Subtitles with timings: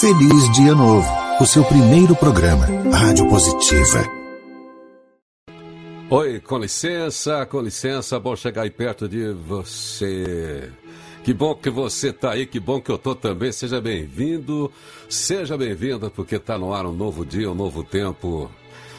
[0.00, 1.06] Feliz Dia Novo,
[1.38, 4.08] o seu primeiro programa, Rádio Positiva.
[6.08, 10.70] Oi, com licença, com licença, bom chegar aí perto de você.
[11.22, 13.52] Que bom que você está aí, que bom que eu tô também.
[13.52, 14.72] Seja bem-vindo,
[15.08, 18.50] seja bem-vinda, porque está no ar um novo dia, um novo tempo.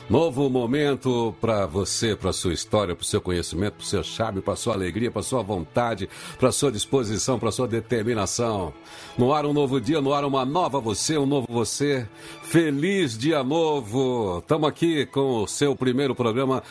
[0.10, 4.56] Novo momento para você, para sua história, para o seu conhecimento, para seu charme, para
[4.56, 8.74] sua alegria, para sua vontade, para sua disposição, para sua determinação.
[9.18, 12.08] No ar um novo dia, no ar uma nova você, um novo você.
[12.44, 14.40] Feliz dia novo.
[14.40, 16.62] Estamos aqui com o seu primeiro programa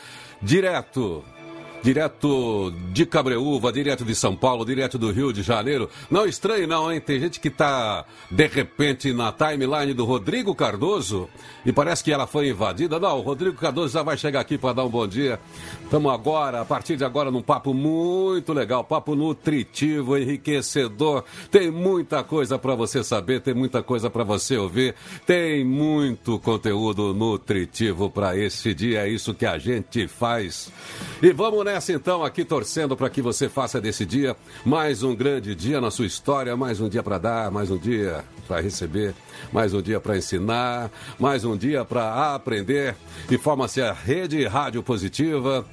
[0.42, 1.24] direto
[1.82, 5.90] direto de Cabreúva, direto de São Paulo, direto do Rio de Janeiro.
[6.10, 7.00] Não estranhe não, hein?
[7.00, 11.28] Tem gente que tá de repente na timeline do Rodrigo Cardoso
[11.66, 13.00] e parece que ela foi invadida.
[13.00, 15.40] Não, o Rodrigo Cardoso já vai chegar aqui para dar um bom dia.
[15.82, 21.24] Estamos agora, a partir de agora, num papo muito legal, papo nutritivo, enriquecedor.
[21.50, 24.94] Tem muita coisa para você saber, tem muita coisa para você ouvir,
[25.26, 29.06] tem muito conteúdo nutritivo para esse dia.
[29.06, 30.70] É isso que a gente faz.
[31.20, 35.54] E vamos nessa então, aqui torcendo para que você faça desse dia mais um grande
[35.54, 39.14] dia na sua história, mais um dia para dar, mais um dia para receber,
[39.50, 42.94] mais um dia para ensinar, mais um dia para aprender.
[43.30, 45.64] E forma-se a Rede Rádio Positiva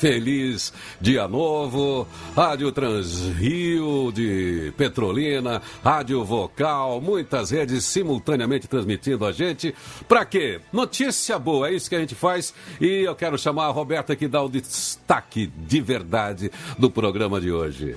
[0.00, 9.74] Feliz Dia Novo, Rádio Transrio de Petrolina, Rádio Vocal, muitas redes simultaneamente transmitindo a gente.
[10.08, 10.58] Para quê?
[10.72, 12.54] Notícia boa, é isso que a gente faz.
[12.80, 17.52] E eu quero chamar a Roberta que dá o destaque de verdade do programa de
[17.52, 17.94] hoje.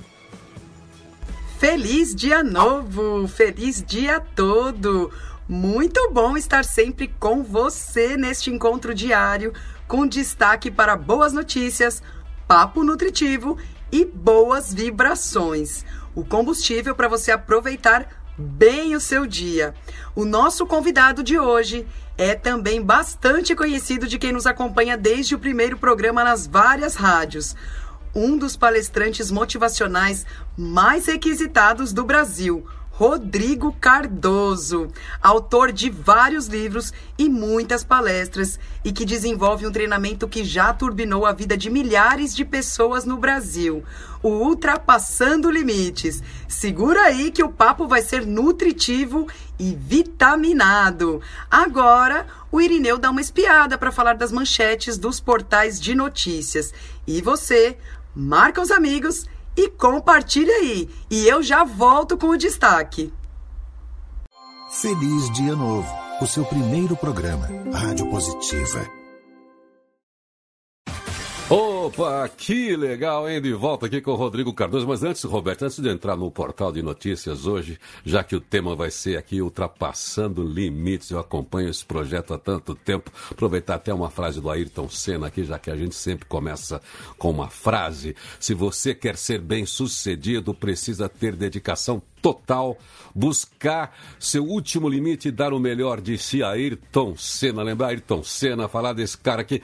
[1.58, 5.10] Feliz Dia Novo, feliz dia todo.
[5.48, 9.54] Muito bom estar sempre com você neste encontro diário
[9.86, 12.02] com destaque para boas notícias,
[12.46, 13.58] papo nutritivo
[13.92, 15.84] e boas vibrações.
[16.14, 19.74] O combustível para você aproveitar bem o seu dia.
[20.14, 25.38] O nosso convidado de hoje é também bastante conhecido de quem nos acompanha desde o
[25.38, 27.54] primeiro programa nas várias rádios.
[28.14, 30.24] Um dos palestrantes motivacionais
[30.56, 32.64] mais requisitados do Brasil
[32.96, 34.86] Rodrigo Cardoso,
[35.20, 41.26] autor de vários livros e muitas palestras e que desenvolve um treinamento que já turbinou
[41.26, 43.82] a vida de milhares de pessoas no Brasil.
[44.22, 46.22] O Ultrapassando Limites.
[46.46, 49.26] Segura aí que o papo vai ser nutritivo
[49.58, 51.20] e vitaminado.
[51.50, 56.72] Agora, o Irineu dá uma espiada para falar das manchetes dos portais de notícias.
[57.08, 57.76] E você,
[58.14, 60.88] marca os amigos e compartilha aí.
[61.10, 63.12] E eu já volto com o destaque.
[64.70, 65.88] Feliz Dia Novo,
[66.20, 69.03] o seu primeiro programa, Rádio Positiva.
[71.50, 73.38] Opa, que legal, hein?
[73.38, 74.88] De volta aqui com o Rodrigo Cardoso.
[74.88, 78.74] Mas antes, Roberto, antes de entrar no portal de notícias hoje, já que o tema
[78.74, 83.12] vai ser aqui ultrapassando limites, eu acompanho esse projeto há tanto tempo.
[83.30, 86.80] Aproveitar até uma frase do Ayrton Senna aqui, já que a gente sempre começa
[87.18, 88.16] com uma frase.
[88.40, 92.78] Se você quer ser bem sucedido, precisa ter dedicação total,
[93.14, 96.42] buscar seu último limite e dar o melhor de si.
[96.42, 99.60] Ayrton Senna, lembrar Ayrton Senna, falar desse cara aqui.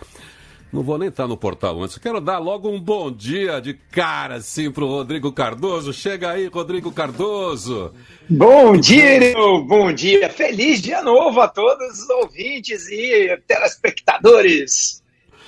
[0.73, 1.99] Não vou nem estar no portal antes.
[1.99, 5.93] Quero dar logo um bom dia de cara, assim, pro Rodrigo Cardoso.
[5.93, 7.93] Chega aí, Rodrigo Cardoso.
[8.29, 9.67] Bom dia, bom...
[9.67, 10.31] bom dia.
[10.31, 15.03] Feliz dia novo a todos os ouvintes e telespectadores.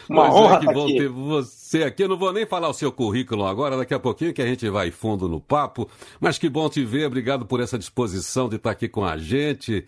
[0.08, 0.96] Uma pois é, honra é, que bom aqui.
[0.98, 2.02] ter você aqui.
[2.02, 4.68] Eu não vou nem falar o seu currículo agora, daqui a pouquinho que a gente
[4.68, 5.88] vai fundo no papo.
[6.20, 7.06] Mas que bom te ver.
[7.06, 9.84] Obrigado por essa disposição de estar aqui com a gente.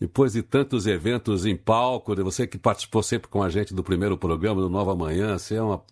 [0.00, 3.82] Depois de tantos eventos em palco, de você que participou sempre com a gente do
[3.82, 5.82] primeiro programa do Nova Manhã, você é uma,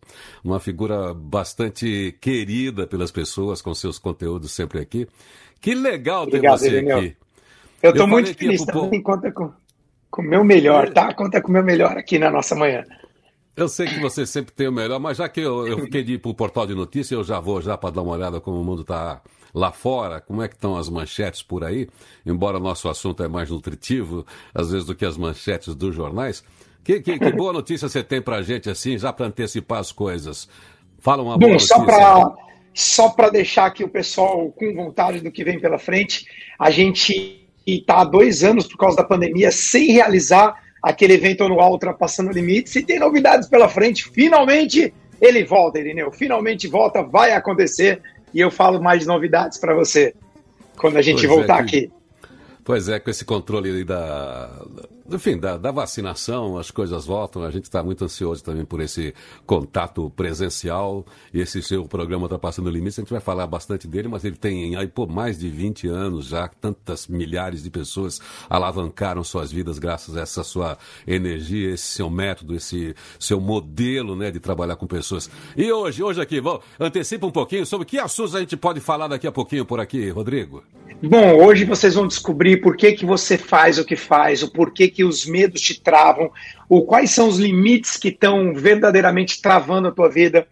[0.44, 5.08] uma figura bastante querida pelas pessoas com seus conteúdos sempre aqui.
[5.60, 7.16] Que legal Obrigado, ter você aqui.
[7.82, 9.52] Eu estou muito feliz, também conta com
[10.16, 11.12] o meu melhor, tá?
[11.12, 12.84] Conta com o meu melhor aqui na nossa manhã.
[13.56, 16.14] Eu sei que você sempre tem o melhor, mas já que eu, eu fiquei de
[16.14, 18.60] ir para o portal de notícias, eu já vou já para dar uma olhada como
[18.60, 19.22] o mundo está
[19.54, 21.88] lá fora, como é que estão as manchetes por aí,
[22.26, 26.44] embora nosso assunto é mais nutritivo, às vezes, do que as manchetes dos jornais.
[26.84, 29.90] Que, que, que boa notícia você tem para a gente, assim, já para antecipar as
[29.90, 30.46] coisas?
[30.98, 31.74] Fala uma boa Bom, notícia.
[31.74, 36.26] Só para só para deixar aqui o pessoal com vontade do que vem pela frente,
[36.58, 41.72] a gente está há dois anos, por causa da pandemia, sem realizar aquele evento anual
[41.72, 44.08] Ultrapassando Limites, e tem novidades pela frente.
[44.08, 46.12] Finalmente ele volta, Irineu.
[46.12, 48.00] Finalmente volta, vai acontecer
[48.32, 50.14] e eu falo mais novidades para você
[50.76, 51.90] quando a gente pois é voltar é que, aqui.
[52.62, 54.64] Pois é, com esse controle da,
[55.10, 57.42] enfim, da, da, vacinação, as coisas voltam.
[57.42, 59.14] A gente está muito ansioso também por esse
[59.46, 61.04] contato presencial.
[61.32, 62.98] Esse seu programa está passando limites.
[62.98, 66.26] A gente vai falar bastante dele, mas ele tem aí por mais de 20 anos
[66.26, 66.48] já.
[66.48, 68.20] Tantas milhares de pessoas
[68.50, 70.76] alavancaram suas vidas graças a essa sua
[71.06, 75.30] energia, esse seu método, esse seu modelo né, de trabalhar com pessoas.
[75.56, 79.08] E hoje, hoje aqui, vamos, antecipa um pouquinho sobre que assuntos a gente pode falar
[79.08, 80.62] daqui a pouquinho por aqui, Rodrigo.
[81.02, 84.88] Bom, hoje vocês vão descobrir por que, que você faz o que faz, o porquê
[85.04, 86.30] os medos te travam,
[86.68, 90.46] o quais são os limites que estão verdadeiramente travando a tua vida.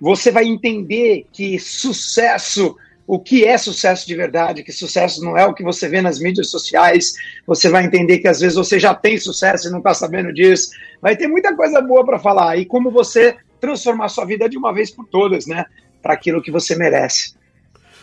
[0.00, 2.76] Você vai entender que sucesso,
[3.06, 6.18] o que é sucesso de verdade, que sucesso não é o que você vê nas
[6.18, 7.12] mídias sociais.
[7.46, 10.70] Você vai entender que às vezes você já tem sucesso e não está sabendo disso.
[11.00, 14.72] Vai ter muita coisa boa para falar e como você transformar sua vida de uma
[14.72, 15.66] vez por todas, né,
[16.02, 17.34] para aquilo que você merece.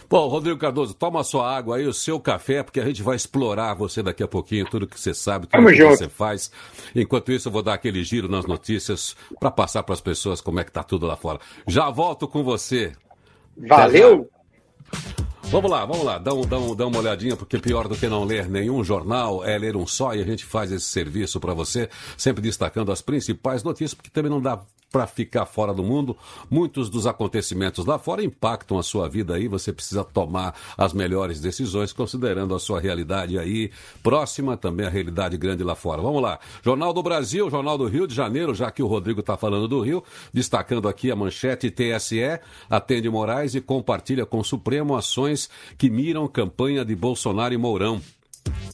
[0.10, 3.74] Bom, Rodrigo Cardoso, toma sua água aí, o seu café, porque a gente vai explorar
[3.74, 6.50] você daqui a pouquinho, tudo que você sabe, tudo que você faz.
[6.96, 10.62] Enquanto isso, eu vou dar aquele giro nas notícias para passar para as pessoas como
[10.62, 11.40] é que tá tudo lá fora.
[11.68, 12.94] Já volto com você.
[13.58, 14.30] Valeu!
[15.50, 18.10] Vamos lá, vamos lá, dá, um, dá, um, dá uma olhadinha, porque pior do que
[18.10, 21.54] não ler nenhum jornal é ler um só e a gente faz esse serviço para
[21.54, 24.60] você, sempre destacando as principais notícias, porque também não dá
[24.92, 26.16] para ficar fora do mundo.
[26.50, 29.48] Muitos dos acontecimentos lá fora impactam a sua vida aí.
[29.48, 33.70] Você precisa tomar as melhores decisões, considerando a sua realidade aí
[34.02, 36.02] próxima, também a realidade grande lá fora.
[36.02, 36.40] Vamos lá.
[36.64, 39.82] Jornal do Brasil, Jornal do Rio de Janeiro, já que o Rodrigo está falando do
[39.82, 40.04] Rio,
[40.34, 42.40] destacando aqui a manchete TSE,
[42.70, 45.37] atende Moraes e compartilha com o Supremo ações
[45.78, 48.02] que miram campanha de Bolsonaro e Mourão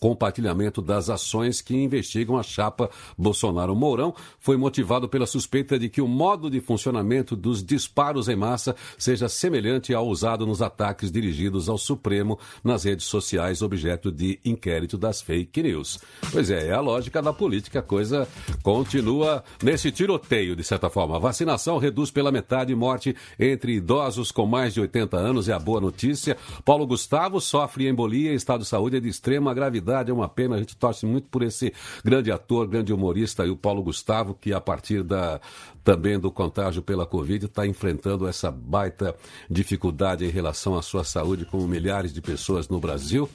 [0.03, 6.07] compartilhamento das ações que investigam a chapa Bolsonaro-Mourão foi motivado pela suspeita de que o
[6.09, 11.77] modo de funcionamento dos disparos em massa seja semelhante ao usado nos ataques dirigidos ao
[11.77, 16.01] Supremo nas redes sociais, objeto de inquérito das fake news.
[16.33, 18.27] Pois é, é a lógica da política, a coisa
[18.61, 21.15] continua nesse tiroteio, de certa forma.
[21.15, 25.59] A vacinação reduz pela metade morte entre idosos com mais de 80 anos, é a
[25.59, 26.35] boa notícia.
[26.65, 30.55] Paulo Gustavo sofre embolia, estado de saúde é de extrema gravidade, é uma pena.
[30.55, 31.73] A gente torce muito por esse
[32.03, 35.39] grande ator, grande humorista, e o Paulo Gustavo, que a partir da,
[35.83, 39.15] também do contágio pela Covid está enfrentando essa baita
[39.49, 43.29] dificuldade em relação à sua saúde, como milhares de pessoas no Brasil.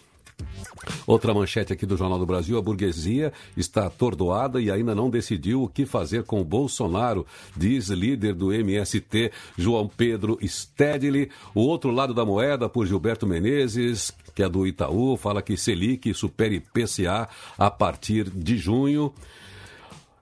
[1.07, 5.63] Outra manchete aqui do Jornal do Brasil: a burguesia está atordoada e ainda não decidiu
[5.63, 7.27] o que fazer com o Bolsonaro,
[7.57, 11.31] diz líder do MST, João Pedro Stedley.
[11.55, 16.13] O outro lado da moeda, por Gilberto Menezes, que é do Itaú, fala que Selic
[16.15, 19.13] supere PCA a partir de junho.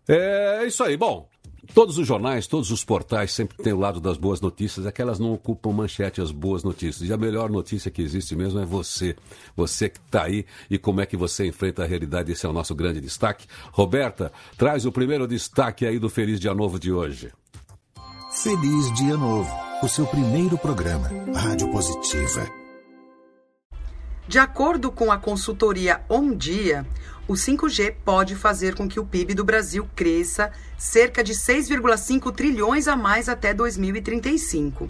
[0.08, 0.96] É isso aí.
[0.96, 1.28] Bom,
[1.74, 5.32] Todos os jornais, todos os portais sempre têm o lado das boas notícias, aquelas não
[5.32, 7.08] ocupam manchete as boas notícias.
[7.08, 9.16] E a melhor notícia que existe mesmo é você.
[9.54, 12.32] Você que está aí e como é que você enfrenta a realidade.
[12.32, 13.46] Esse é o nosso grande destaque.
[13.72, 17.32] Roberta, traz o primeiro destaque aí do Feliz Dia Novo de hoje.
[18.32, 19.50] Feliz Dia Novo,
[19.82, 22.46] o seu primeiro programa, Rádio Positiva.
[24.28, 26.84] De acordo com a consultoria On Dia,
[27.28, 32.86] o 5G pode fazer com que o PIB do Brasil cresça cerca de 6,5 trilhões
[32.86, 34.88] a mais até 2035.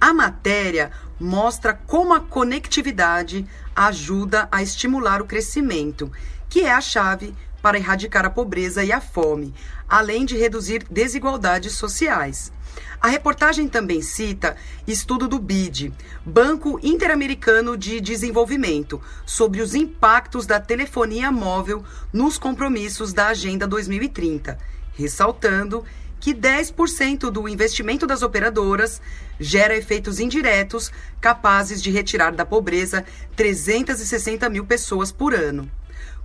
[0.00, 3.46] A matéria mostra como a conectividade
[3.76, 6.10] ajuda a estimular o crescimento,
[6.48, 9.54] que é a chave para erradicar a pobreza e a fome,
[9.88, 12.52] além de reduzir desigualdades sociais.
[13.00, 15.92] A reportagem também cita estudo do BID,
[16.24, 24.58] Banco Interamericano de Desenvolvimento, sobre os impactos da telefonia móvel nos compromissos da Agenda 2030,
[24.94, 25.82] ressaltando
[26.20, 29.00] que 10% do investimento das operadoras
[29.38, 35.70] gera efeitos indiretos capazes de retirar da pobreza 360 mil pessoas por ano.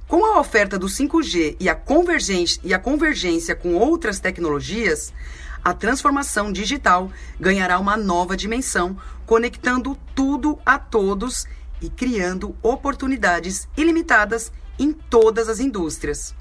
[0.08, 5.12] Com a oferta do 5G e a convergência, e a convergência com outras tecnologias,
[5.64, 8.96] a transformação digital ganhará uma nova dimensão,
[9.26, 11.48] conectando tudo a todos
[11.82, 16.36] e criando oportunidades ilimitadas em todas as indústrias.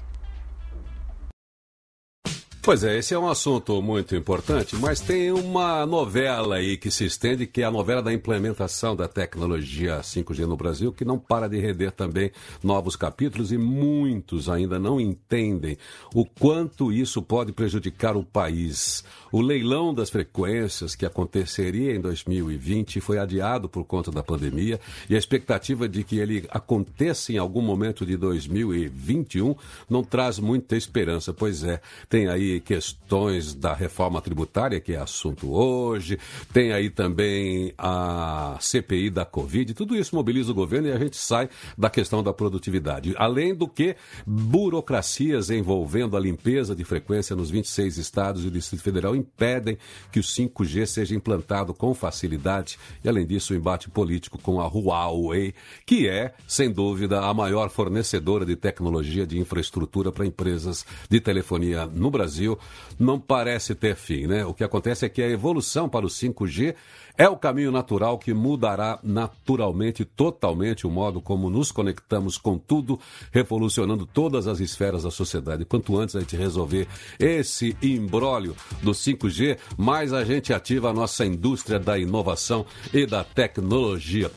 [2.65, 7.05] Pois é, esse é um assunto muito importante, mas tem uma novela aí que se
[7.05, 11.47] estende, que é a novela da implementação da tecnologia 5G no Brasil, que não para
[11.47, 12.31] de render também
[12.63, 15.77] novos capítulos e muitos ainda não entendem
[16.11, 19.03] o quanto isso pode prejudicar o país.
[19.31, 25.13] O leilão das frequências que aconteceria em 2020 foi adiado por conta da pandemia e
[25.13, 29.55] a expectativa de que ele aconteça em algum momento de 2021
[29.87, 31.79] não traz muita esperança, pois é,
[32.09, 36.17] tem aí questões da reforma tributária, que é assunto hoje,
[36.53, 41.17] tem aí também a CPI da Covid, tudo isso mobiliza o governo e a gente
[41.17, 43.13] sai da questão da produtividade.
[43.17, 43.95] Além do que,
[44.25, 49.77] burocracias envolvendo a limpeza de frequência nos 26 estados e o Distrito Federal impedem
[50.11, 52.77] que o 5G seja implantado com facilidade.
[53.03, 55.53] E, além disso, o embate político com a Huawei,
[55.85, 61.85] que é, sem dúvida, a maior fornecedora de tecnologia de infraestrutura para empresas de telefonia
[61.85, 62.44] no Brasil,
[62.99, 64.45] não parece ter fim, né?
[64.45, 66.75] O que acontece é que a evolução para o 5G
[67.17, 72.99] é o caminho natural que mudará naturalmente, totalmente o modo como nos conectamos com tudo,
[73.31, 75.65] revolucionando todas as esferas da sociedade.
[75.65, 76.87] Quanto antes a gente resolver
[77.19, 83.23] esse imbróglio do 5G, mais a gente ativa a nossa indústria da inovação e da
[83.23, 84.29] tecnologia.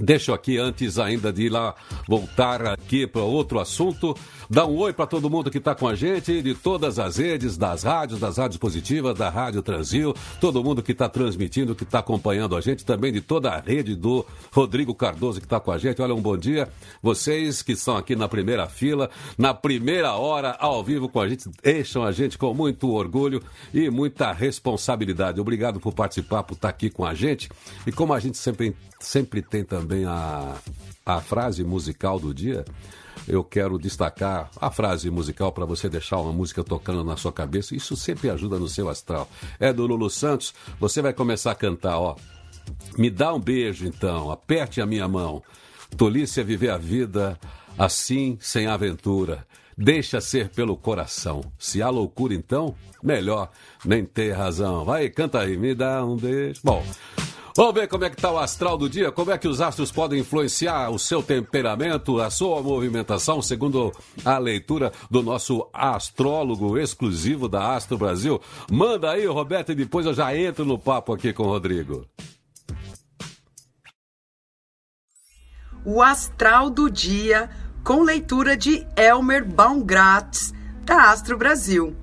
[0.00, 1.74] Deixo aqui, antes ainda de ir lá
[2.08, 4.16] voltar aqui para outro assunto,
[4.48, 7.58] dar um oi para todo mundo que está com a gente, de todas as redes,
[7.58, 11.98] das rádios, das rádios positivas, da Rádio Transil, todo mundo que está transmitindo, que está
[11.98, 15.76] acompanhando a gente, também de toda a rede do Rodrigo Cardoso que está com a
[15.76, 16.00] gente.
[16.00, 16.70] Olha, um bom dia.
[17.02, 21.44] Vocês que estão aqui na primeira fila, na primeira hora, ao vivo com a gente,
[21.62, 23.42] deixam a gente com muito orgulho
[23.74, 25.40] e muita responsabilidade.
[25.40, 27.50] Obrigado por participar, por estar tá aqui com a gente.
[27.86, 30.56] E como a gente sempre, sempre tem também a,
[31.04, 32.64] a frase musical do dia,
[33.28, 37.74] eu quero destacar a frase musical para você deixar uma música tocando na sua cabeça.
[37.74, 39.28] Isso sempre ajuda no seu astral.
[39.58, 40.54] É do Lulu Santos.
[40.78, 42.16] Você vai começar a cantar, ó.
[42.96, 45.42] Me dá um beijo então, aperte a minha mão.
[45.96, 47.38] Tolice é viver a vida
[47.78, 49.46] assim, sem aventura.
[49.76, 51.40] Deixa ser pelo coração.
[51.58, 53.50] Se há loucura, então, melhor
[53.84, 54.84] nem ter razão.
[54.84, 56.60] Vai, canta aí, me dá um beijo.
[56.62, 56.84] Bom,
[57.56, 59.90] Vamos ver como é que está o astral do dia, como é que os astros
[59.90, 63.92] podem influenciar o seu temperamento, a sua movimentação, segundo
[64.24, 68.40] a leitura do nosso astrólogo exclusivo da Astro Brasil.
[68.70, 72.06] Manda aí, Roberto, e depois eu já entro no papo aqui com o Rodrigo.
[75.84, 77.50] O astral do dia
[77.82, 80.52] com leitura de Elmer Baumgratz,
[80.84, 81.96] da Astro Brasil.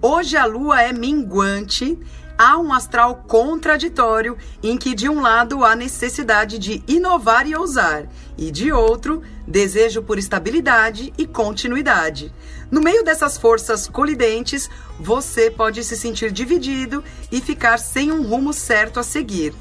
[0.00, 1.98] Hoje a lua é minguante
[2.38, 8.06] há um astral contraditório em que, de um lado, há necessidade de inovar e ousar,
[8.38, 12.32] e de outro, desejo por estabilidade e continuidade.
[12.70, 17.02] No meio dessas forças colidentes, você pode se sentir dividido
[17.32, 19.52] e ficar sem um rumo certo a seguir.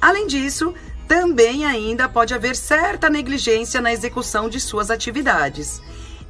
[0.00, 0.74] Além disso,
[1.08, 5.80] também ainda pode haver certa negligência na execução de suas atividades.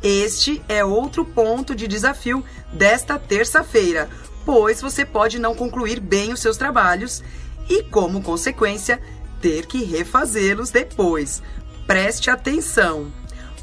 [0.02, 4.08] Este é outro ponto de desafio desta terça-feira,
[4.46, 7.22] pois você pode não concluir bem os seus trabalhos
[7.68, 9.02] e, como consequência,
[9.42, 11.42] ter que refazê-los depois.
[11.86, 13.12] Preste atenção.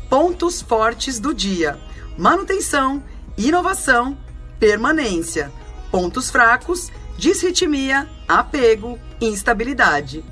[0.09, 1.79] Pontos fortes do dia:
[2.17, 3.01] manutenção,
[3.37, 4.17] inovação,
[4.59, 5.51] permanência.
[5.89, 10.23] Pontos fracos: disritmia, apego, instabilidade.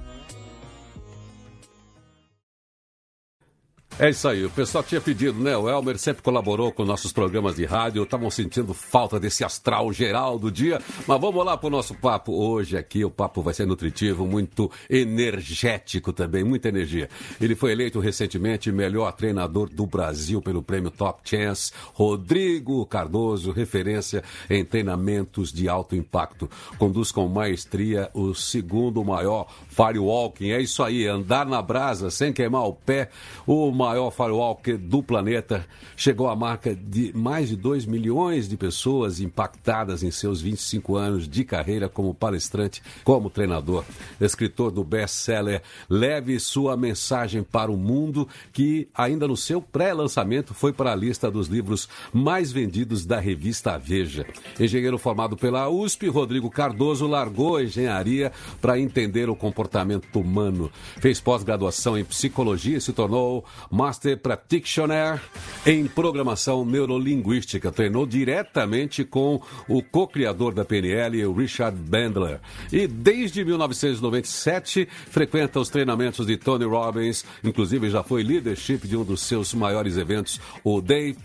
[4.02, 5.56] É isso aí, o pessoal tinha pedido, né?
[5.56, 10.40] O Elmer sempre colaborou com nossos programas de rádio, estavam sentindo falta desse astral geral
[10.40, 10.82] do dia.
[11.06, 13.06] Mas vamos lá para o nosso papo hoje aqui.
[13.06, 17.12] O papo vai ser nutritivo, muito energético também, muita energia.
[17.40, 21.72] Ele foi eleito recentemente melhor treinador do Brasil pelo prêmio Top Chance.
[21.94, 26.50] Rodrigo Cardoso, referência em treinamentos de alto impacto.
[26.80, 30.50] Conduz com maestria o segundo maior firewalking.
[30.50, 33.12] É isso aí, andar na brasa sem queimar o pé.
[33.46, 35.66] O maior maior firewalker do planeta,
[35.98, 41.28] chegou à marca de mais de 2 milhões de pessoas impactadas em seus 25 anos
[41.28, 43.84] de carreira como palestrante, como treinador.
[44.20, 50.72] Escritor do best-seller Leve Sua Mensagem para o Mundo, que ainda no seu pré-lançamento foi
[50.72, 54.26] para a lista dos livros mais vendidos da revista Veja.
[54.58, 58.32] Engenheiro formado pela USP, Rodrigo Cardoso largou a engenharia
[58.62, 60.72] para entender o comportamento humano.
[61.02, 63.44] Fez pós-graduação em psicologia e se tornou
[63.82, 65.20] Master Practitioner
[65.66, 67.72] em Programação Neurolinguística.
[67.72, 72.40] Treinou diretamente com o co-criador da PNL, o Richard Bandler.
[72.72, 79.04] E desde 1997 frequenta os treinamentos de Tony Robbins, inclusive já foi leadership de um
[79.04, 81.18] dos seus maiores eventos, o Day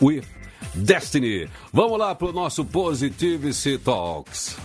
[0.00, 0.24] with
[0.74, 1.48] Destiny.
[1.72, 4.56] Vamos lá para o nosso Positivity Talks.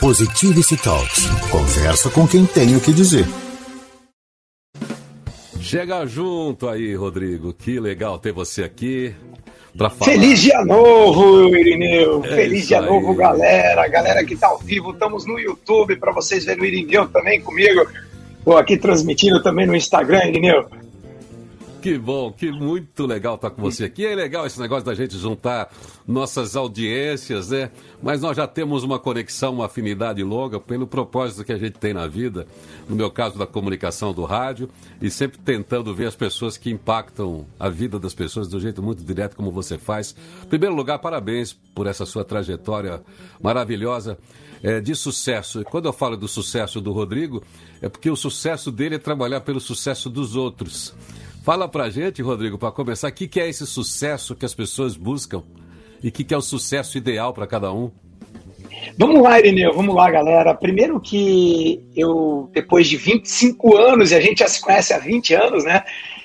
[0.00, 1.26] Positivity Talks.
[1.50, 3.26] Conversa com quem tem o que dizer.
[5.64, 7.54] Chega junto aí, Rodrigo.
[7.54, 9.14] Que legal ter você aqui.
[10.04, 12.22] Feliz dia novo, Irineu.
[12.22, 12.86] É Feliz dia aí.
[12.86, 13.88] novo, galera.
[13.88, 17.86] Galera que tá ao vivo, estamos no YouTube para vocês verem o Irineu também comigo.
[18.44, 20.66] Vou aqui transmitindo também no Instagram, Irineu.
[21.84, 24.06] Que bom, que muito legal estar com você aqui.
[24.06, 25.70] É legal esse negócio da gente juntar
[26.08, 27.70] nossas audiências, né?
[28.02, 31.92] Mas nós já temos uma conexão, uma afinidade longa pelo propósito que a gente tem
[31.92, 32.46] na vida.
[32.88, 37.44] No meu caso, da comunicação do rádio e sempre tentando ver as pessoas que impactam
[37.60, 40.16] a vida das pessoas do jeito muito direto como você faz.
[40.42, 43.02] Em primeiro lugar, parabéns por essa sua trajetória
[43.42, 44.16] maravilhosa
[44.62, 45.60] é, de sucesso.
[45.60, 47.42] E quando eu falo do sucesso do Rodrigo,
[47.82, 50.94] é porque o sucesso dele é trabalhar pelo sucesso dos outros.
[51.44, 54.96] Fala pra gente, Rodrigo, para começar, o que, que é esse sucesso que as pessoas
[54.96, 55.42] buscam
[56.02, 57.90] e o que, que é o sucesso ideal para cada um?
[58.96, 60.54] Vamos lá, Irineu, vamos lá, galera.
[60.54, 65.34] Primeiro que eu, depois de 25 anos, e a gente já se conhece há 20
[65.34, 65.84] anos, né?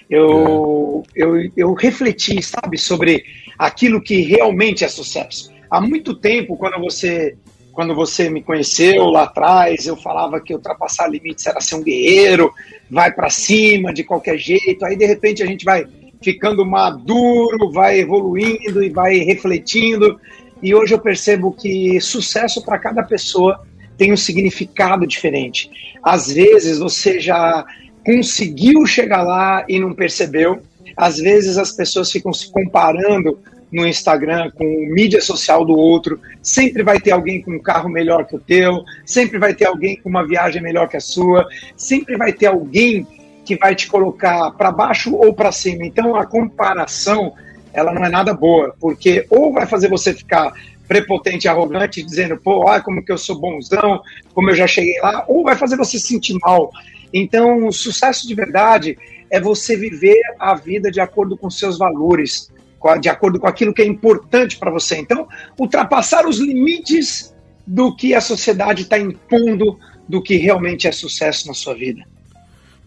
[0.09, 1.21] Eu, é.
[1.21, 3.25] eu, eu refleti, sabe, sobre
[3.57, 5.51] aquilo que realmente é sucesso.
[5.69, 7.37] Há muito tempo, quando você
[7.71, 12.51] quando você me conheceu lá atrás, eu falava que ultrapassar limites era ser um guerreiro,
[12.89, 14.85] vai para cima de qualquer jeito.
[14.85, 15.85] Aí de repente a gente vai
[16.21, 20.19] ficando maduro, vai evoluindo e vai refletindo.
[20.61, 23.65] E hoje eu percebo que sucesso para cada pessoa
[23.97, 25.69] tem um significado diferente.
[26.03, 27.65] Às vezes você já
[28.05, 30.61] conseguiu chegar lá e não percebeu.
[30.97, 33.39] Às vezes as pessoas ficam se comparando
[33.71, 38.25] no Instagram com mídia social do outro, sempre vai ter alguém com um carro melhor
[38.25, 41.47] que o teu, sempre vai ter alguém com uma viagem melhor que a sua,
[41.77, 43.05] sempre vai ter alguém
[43.45, 45.85] que vai te colocar para baixo ou para cima.
[45.85, 47.33] Então a comparação,
[47.73, 50.53] ela não é nada boa, porque ou vai fazer você ficar
[50.87, 54.01] prepotente, arrogante, dizendo, pô, olha como que eu sou bonzão,
[54.33, 56.71] como eu já cheguei lá, ou vai fazer você se sentir mal.
[57.13, 58.97] Então, o sucesso de verdade
[59.29, 62.51] é você viver a vida de acordo com seus valores,
[62.99, 64.97] de acordo com aquilo que é importante para você.
[64.97, 67.33] Então, ultrapassar os limites
[67.65, 72.03] do que a sociedade está impondo do que realmente é sucesso na sua vida.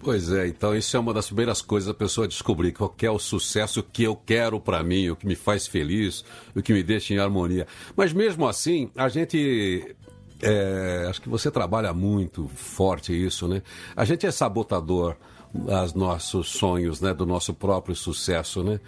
[0.01, 3.21] Pois é, então isso é uma das primeiras coisas a pessoa descobrir qual é o
[3.21, 6.25] sucesso que eu quero para mim, o que me faz feliz,
[6.57, 7.69] o que me deixa em harmonia.
[7.97, 9.95] Mas mesmo assim, a gente
[10.43, 13.63] é, acho que você trabalha muito forte isso, né?
[13.95, 15.17] A gente é sabotador
[15.55, 17.15] dos nossos sonhos, né?
[17.15, 18.81] Do nosso próprio sucesso, né?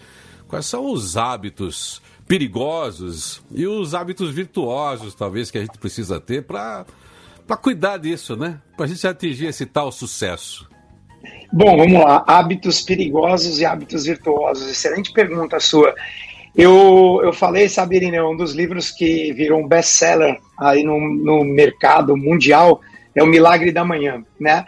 [0.54, 6.44] Quais são os hábitos perigosos e os hábitos virtuosos, talvez, que a gente precisa ter
[6.44, 6.86] para
[7.60, 8.60] cuidar disso, né?
[8.76, 10.70] Para a gente atingir esse tal sucesso.
[11.52, 12.22] Bom, vamos lá.
[12.24, 14.70] Hábitos perigosos e hábitos virtuosos.
[14.70, 15.92] Excelente pergunta sua.
[16.54, 22.16] Eu, eu falei, sabe, um dos livros que virou um best-seller aí no, no mercado
[22.16, 22.80] mundial
[23.12, 24.64] é O Milagre da Manhã, né?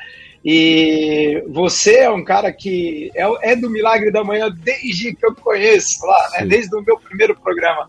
[0.49, 5.35] E você é um cara que é, é do Milagre da Manhã desde que eu
[5.35, 6.47] conheço lá, né?
[6.47, 7.89] desde o meu primeiro programa.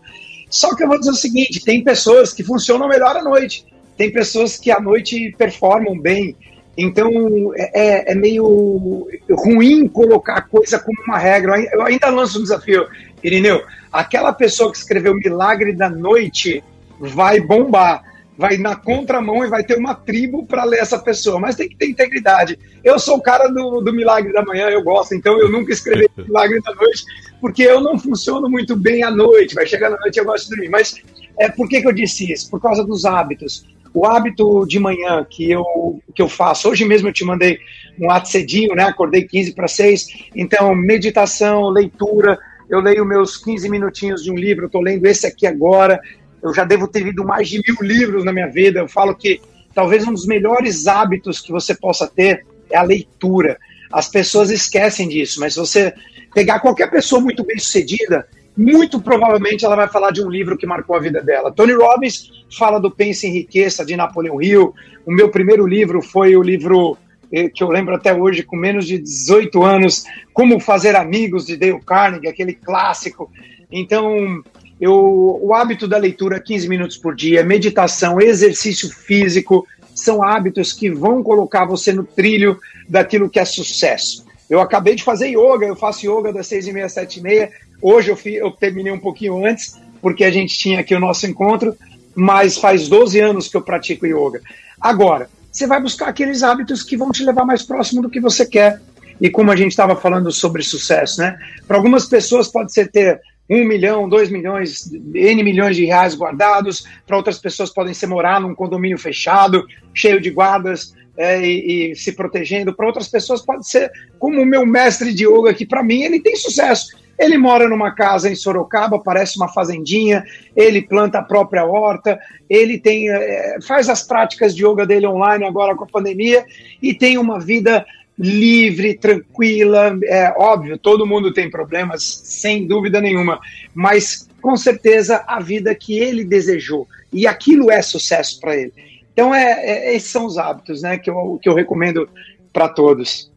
[0.50, 3.64] Só que eu vou dizer o seguinte: tem pessoas que funcionam melhor à noite,
[3.96, 6.34] tem pessoas que à noite performam bem.
[6.76, 7.08] Então
[7.54, 11.60] é, é meio ruim colocar a coisa como uma regra.
[11.72, 12.88] Eu ainda lanço um desafio,
[13.22, 13.62] Irineu.
[13.92, 16.64] Aquela pessoa que escreveu Milagre da Noite
[16.98, 18.02] vai bombar
[18.38, 21.76] vai na contramão e vai ter uma tribo para ler essa pessoa, mas tem que
[21.76, 22.56] ter integridade.
[22.84, 26.08] Eu sou o cara do, do milagre da manhã, eu gosto, então eu nunca escrevi
[26.16, 27.04] milagre da noite,
[27.40, 30.44] porque eu não funciono muito bem à noite, vai chegar na noite e eu gosto
[30.44, 30.68] de dormir.
[30.68, 31.02] Mas
[31.36, 32.48] é, por que, que eu disse isso?
[32.48, 33.66] Por causa dos hábitos.
[33.92, 37.58] O hábito de manhã que eu, que eu faço, hoje mesmo eu te mandei
[38.00, 38.84] um ato cedinho, né?
[38.84, 42.38] Acordei 15 para 6, então meditação, leitura,
[42.70, 46.00] eu leio meus 15 minutinhos de um livro, eu estou lendo esse aqui agora,
[46.42, 48.80] eu já devo ter lido mais de mil livros na minha vida.
[48.80, 49.40] Eu falo que
[49.74, 53.58] talvez um dos melhores hábitos que você possa ter é a leitura.
[53.92, 55.94] As pessoas esquecem disso, mas se você
[56.34, 60.66] pegar qualquer pessoa muito bem sucedida, muito provavelmente ela vai falar de um livro que
[60.66, 61.52] marcou a vida dela.
[61.52, 64.74] Tony Robbins fala do Pense em Riqueza, de Napoleão Hill.
[65.06, 66.98] O meu primeiro livro foi o livro
[67.32, 71.56] eh, que eu lembro até hoje, com menos de 18 anos, Como Fazer Amigos, de
[71.56, 73.30] Dale Carnegie, aquele clássico.
[73.70, 74.42] Então,
[74.80, 80.90] eu, o hábito da leitura 15 minutos por dia, meditação, exercício físico, são hábitos que
[80.90, 84.24] vão colocar você no trilho daquilo que é sucesso.
[84.48, 87.50] Eu acabei de fazer yoga, eu faço yoga das 6 e meia, 7 e meia.
[87.82, 91.26] Hoje eu, fui, eu terminei um pouquinho antes, porque a gente tinha aqui o nosso
[91.26, 91.76] encontro,
[92.14, 94.40] mas faz 12 anos que eu pratico yoga.
[94.80, 98.46] Agora, você vai buscar aqueles hábitos que vão te levar mais próximo do que você
[98.46, 98.80] quer.
[99.20, 101.36] E como a gente estava falando sobre sucesso, né?
[101.66, 106.84] Para algumas pessoas pode ser ter um milhão, dois milhões, N milhões de reais guardados,
[107.06, 111.96] para outras pessoas podem ser morar num condomínio fechado, cheio de guardas é, e, e,
[111.96, 115.82] se protegendo, para outras pessoas pode ser como o meu mestre de yoga, que para
[115.82, 116.96] mim ele tem sucesso.
[117.18, 120.22] Ele mora numa casa em Sorocaba, parece uma fazendinha,
[120.54, 122.16] ele planta a própria horta,
[122.48, 126.46] ele tem, é, faz as práticas de yoga dele online agora com a pandemia
[126.80, 127.84] e tem uma vida
[128.18, 129.98] livre, tranquila.
[130.04, 133.38] É óbvio, todo mundo tem problemas, sem dúvida nenhuma,
[133.74, 136.88] mas com certeza a vida que ele desejou.
[137.12, 138.72] E aquilo é sucesso para ele.
[139.12, 142.08] Então, é, é, esses são os hábitos né, que, eu, que eu recomendo
[142.52, 143.30] para todos.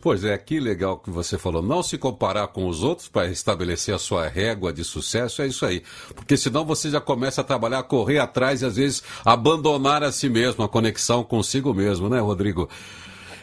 [0.00, 1.60] Pois é, que legal que você falou.
[1.60, 5.66] Não se comparar com os outros para estabelecer a sua régua de sucesso, é isso
[5.66, 5.82] aí.
[6.14, 10.28] Porque senão você já começa a trabalhar, correr atrás e às vezes abandonar a si
[10.28, 12.68] mesmo, a conexão consigo mesmo, né, Rodrigo?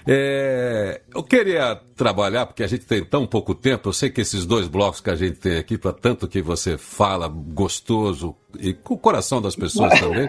[0.08, 4.46] É, eu queria trabalhar, porque a gente tem tão pouco tempo, eu sei que esses
[4.46, 8.94] dois blocos que a gente tem aqui, para tanto que você fala gostoso e com
[8.94, 10.28] o coração das pessoas também,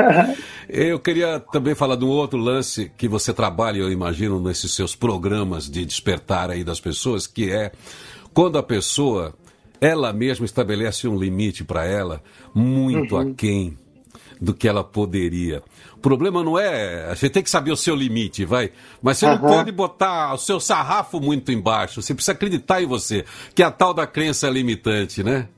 [0.68, 4.96] eu queria também falar de um outro lance que você trabalha, eu imagino, nesses seus
[4.96, 7.70] programas de despertar aí das pessoas, que é
[8.32, 9.34] quando a pessoa,
[9.78, 12.22] ela mesma estabelece um limite para ela
[12.54, 13.30] muito uhum.
[13.30, 13.76] aquém
[14.40, 15.62] do que ela poderia.
[15.94, 17.06] O problema não é.
[17.10, 18.70] A gente tem que saber o seu limite, vai.
[19.02, 19.32] Mas você uhum.
[19.32, 22.02] não pode botar o seu sarrafo muito embaixo.
[22.02, 25.48] Você precisa acreditar em você, que é a tal da crença limitante, né?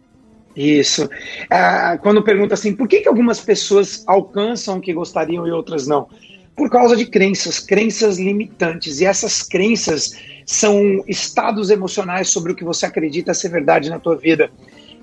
[0.57, 1.09] Isso.
[1.49, 5.87] Ah, quando pergunta assim, por que, que algumas pessoas alcançam o que gostariam e outras
[5.87, 6.09] não?
[6.57, 9.01] Por causa de crenças, crenças limitantes.
[9.01, 14.17] E essas crenças são estados emocionais sobre o que você acredita ser verdade na tua
[14.17, 14.51] vida.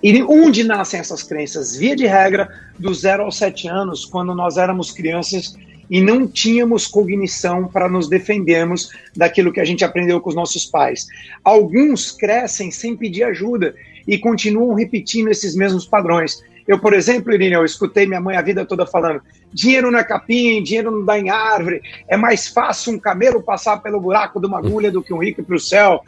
[0.03, 1.75] E onde nascem essas crenças?
[1.75, 5.55] Via de regra, do zero aos sete anos, quando nós éramos crianças
[5.89, 10.65] e não tínhamos cognição para nos defendermos daquilo que a gente aprendeu com os nossos
[10.65, 11.07] pais.
[11.43, 13.75] Alguns crescem sem pedir ajuda
[14.07, 16.43] e continuam repetindo esses mesmos padrões.
[16.67, 19.21] Eu, por exemplo, Irene, eu escutei minha mãe a vida toda falando:
[19.53, 23.77] dinheiro não é capim, dinheiro não dá em árvore, é mais fácil um camelo passar
[23.77, 26.01] pelo buraco de uma agulha do que um rico para o céu.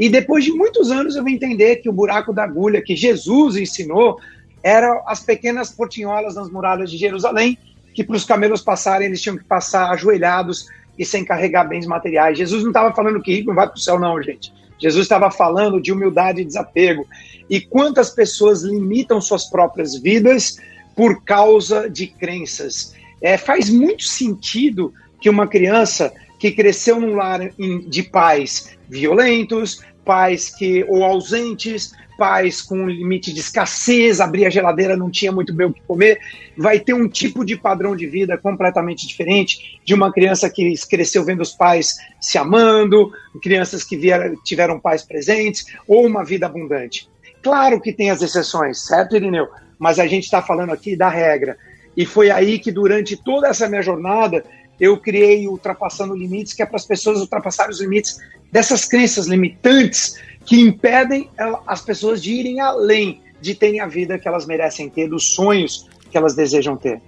[0.00, 3.54] E depois de muitos anos eu vim entender que o buraco da agulha que Jesus
[3.54, 4.18] ensinou
[4.62, 7.58] eram as pequenas portinholas nas muralhas de Jerusalém,
[7.92, 10.66] que para os camelos passarem eles tinham que passar ajoelhados
[10.98, 12.38] e sem carregar bens materiais.
[12.38, 14.50] Jesus não estava falando que rico não vai para o céu, não, gente.
[14.78, 17.06] Jesus estava falando de humildade e desapego.
[17.50, 20.56] E quantas pessoas limitam suas próprias vidas
[20.96, 22.94] por causa de crenças?
[23.20, 27.50] É, faz muito sentido que uma criança que cresceu num lar
[27.86, 34.96] de pais violentos, pais que ou ausentes, pais com limite de escassez, abrir a geladeira
[34.96, 36.18] não tinha muito bem o que comer,
[36.58, 41.24] vai ter um tipo de padrão de vida completamente diferente de uma criança que cresceu
[41.24, 47.08] vendo os pais se amando, crianças que vieram, tiveram pais presentes, ou uma vida abundante.
[47.40, 49.46] Claro que tem as exceções, certo, Irineu?
[49.78, 51.56] Mas a gente está falando aqui da regra.
[51.96, 54.44] E foi aí que, durante toda essa minha jornada,
[54.80, 58.18] eu criei Ultrapassando Limites, que é para as pessoas ultrapassarem os limites
[58.50, 61.30] dessas crenças limitantes que impedem
[61.66, 65.86] as pessoas de irem além, de terem a vida que elas merecem ter, dos sonhos
[66.10, 67.00] que elas desejam ter.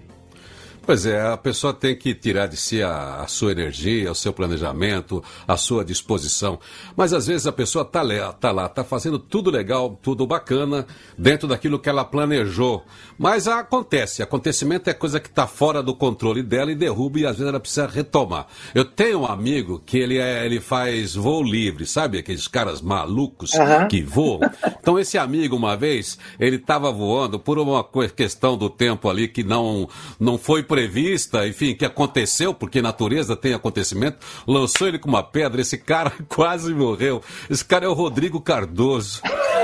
[0.85, 4.33] Pois é, a pessoa tem que tirar de si a, a, sua energia, o seu
[4.33, 6.59] planejamento, a sua disposição.
[6.97, 10.85] Mas às vezes a pessoa está tá lá, está fazendo tudo legal, tudo bacana,
[11.16, 12.83] dentro daquilo que ela planejou.
[13.16, 17.37] Mas acontece, acontecimento é coisa que está fora do controle dela e derruba e às
[17.37, 18.49] vezes ela precisa retomar.
[18.75, 22.18] Eu tenho um amigo que ele, é, ele faz voo livre, sabe?
[22.18, 23.87] Aqueles caras malucos uhum.
[23.88, 24.40] que voam.
[24.81, 29.45] Então esse amigo, uma vez, ele estava voando por uma questão do tempo ali que
[29.45, 35.23] não, não foi prevista, enfim, que aconteceu, porque natureza tem acontecimento, lançou ele com uma
[35.23, 37.21] pedra, esse cara quase morreu.
[37.51, 39.21] Esse cara é o Rodrigo Cardoso.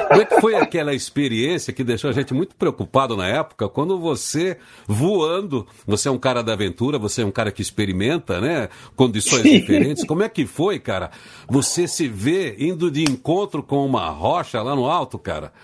[0.09, 3.99] Como é que foi aquela experiência que deixou a gente muito preocupado na época, quando
[3.99, 8.69] você, voando, você é um cara da aventura, você é um cara que experimenta, né?
[8.95, 9.61] Condições Sim.
[9.61, 10.05] diferentes.
[10.05, 11.11] Como é que foi, cara?
[11.49, 15.55] Você se vê indo de encontro com uma rocha lá no alto, cara?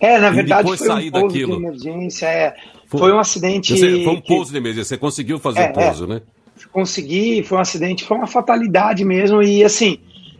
[0.00, 1.58] É, na verdade, foi um daquilo.
[1.58, 2.26] de emergência.
[2.26, 2.56] É.
[2.86, 3.76] Foi, foi um acidente.
[3.76, 6.06] Você, foi um pouso de emergência, você conseguiu fazer é, o pouso, é.
[6.06, 6.22] né?
[6.72, 9.98] Consegui, foi um acidente, foi uma fatalidade mesmo, e assim.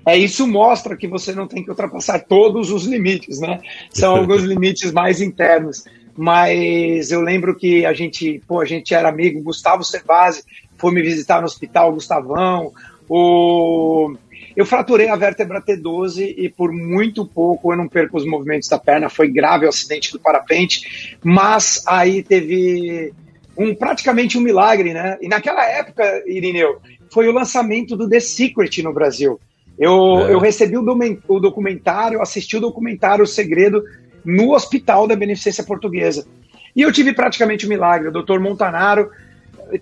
[0.08, 3.60] É, isso mostra que você não tem que ultrapassar todos os limites, né?
[3.90, 5.84] São alguns limites mais internos.
[6.16, 10.44] Mas eu lembro que a gente, pô, a gente era amigo, Gustavo Servazzi
[10.78, 12.72] foi me visitar no hospital, Gustavão,
[13.08, 14.14] o
[14.56, 18.78] eu fraturei a vértebra T12 e por muito pouco eu não perco os movimentos da
[18.78, 19.10] perna.
[19.10, 23.12] Foi grave o acidente do parapente, mas aí teve
[23.56, 25.18] um praticamente um milagre, né?
[25.20, 29.38] E naquela época, Irineu, foi o lançamento do The Secret no Brasil.
[29.78, 30.32] Eu, é.
[30.32, 33.84] eu recebi o, documentário, assisti o documentário O Segredo
[34.24, 36.26] no Hospital da Beneficência Portuguesa.
[36.74, 38.08] E eu tive praticamente um milagre.
[38.08, 39.10] O doutor Montanaro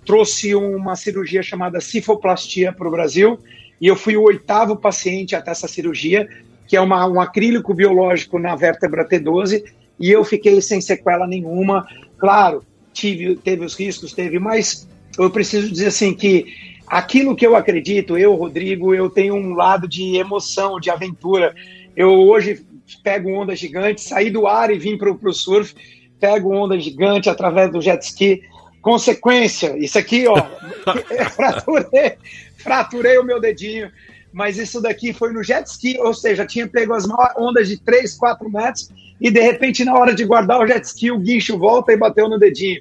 [0.04, 3.38] trouxe uma cirurgia chamada cifoplastia para o Brasil
[3.80, 6.28] e eu fui o oitavo paciente até essa cirurgia,
[6.66, 9.62] que é uma, um acrílico biológico na vértebra T12,
[9.98, 11.86] e eu fiquei sem sequela nenhuma.
[12.18, 16.46] Claro, tive, teve os riscos, teve, mas eu preciso dizer assim que
[16.86, 21.54] aquilo que eu acredito, eu, Rodrigo, eu tenho um lado de emoção, de aventura.
[21.96, 22.64] Eu hoje
[23.02, 25.74] pego onda gigante, saí do ar e vim para o surf,
[26.20, 28.42] pego onda gigante através do jet ski.
[28.80, 30.36] Consequência, isso aqui, ó,
[31.34, 32.16] fraturei,
[32.64, 33.92] fraturei o meu dedinho,
[34.32, 37.04] mas isso daqui foi no jet ski, ou seja, tinha pego as
[37.38, 41.10] ondas de 3, 4 metros e de repente, na hora de guardar o jet ski,
[41.10, 42.80] o guincho volta e bateu no dedinho.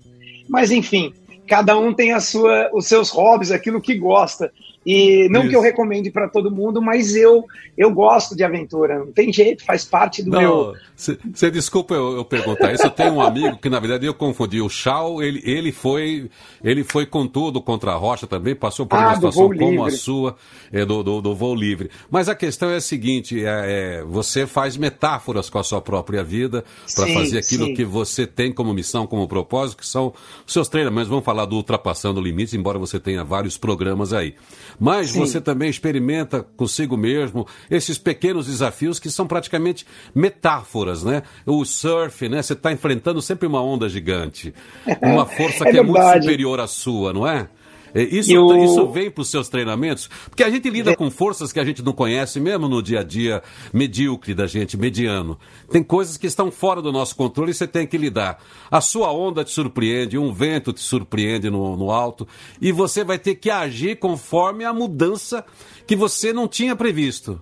[0.49, 1.13] Mas enfim,
[1.47, 4.51] cada um tem a sua, os seus hobbies, aquilo que gosta.
[4.85, 5.49] E não Isso.
[5.49, 7.45] que eu recomende para todo mundo, mas eu
[7.77, 8.99] eu gosto de aventura.
[8.99, 10.73] Não tem jeito, faz parte do não, meu.
[10.95, 12.83] Você desculpa eu, eu, perguntar isso.
[12.83, 14.61] Eu tenho um amigo que na verdade eu confundi.
[14.61, 16.29] O Shaw, ele, ele foi
[16.63, 19.87] ele foi com tudo contra a rocha também, passou por ah, uma situação como livre.
[19.87, 20.35] a sua
[20.71, 21.89] é, do, do, do, voo livre.
[22.11, 26.23] Mas a questão é a seguinte: é, é você faz metáforas com a sua própria
[26.23, 27.73] vida para fazer aquilo sim.
[27.73, 30.13] que você tem como missão, como propósito, que são
[30.45, 31.09] os seus treinamentos.
[31.09, 34.35] Vamos falar do ultrapassando limites, embora você tenha vários programas aí.
[34.79, 35.19] Mas Sim.
[35.19, 41.23] você também experimenta consigo mesmo esses pequenos desafios que são praticamente metáforas, né?
[41.45, 42.41] O surf, né?
[42.41, 44.53] Você está enfrentando sempre uma onda gigante,
[45.01, 47.47] uma força é que é muito superior à sua, não é?
[47.93, 48.63] É, isso, eu...
[48.63, 50.09] isso vem para os seus treinamentos?
[50.29, 50.95] Porque a gente lida é.
[50.95, 54.77] com forças que a gente não conhece mesmo no dia a dia medíocre da gente,
[54.77, 55.37] mediano.
[55.71, 58.39] Tem coisas que estão fora do nosso controle e você tem que lidar.
[58.69, 62.27] A sua onda te surpreende, um vento te surpreende no, no alto
[62.59, 65.45] e você vai ter que agir conforme a mudança
[65.85, 67.39] que você não tinha previsto.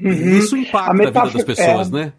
[0.00, 0.38] Uhum.
[0.38, 1.90] Isso impacta a, metáfora, a vida das pessoas, é...
[1.90, 2.12] né?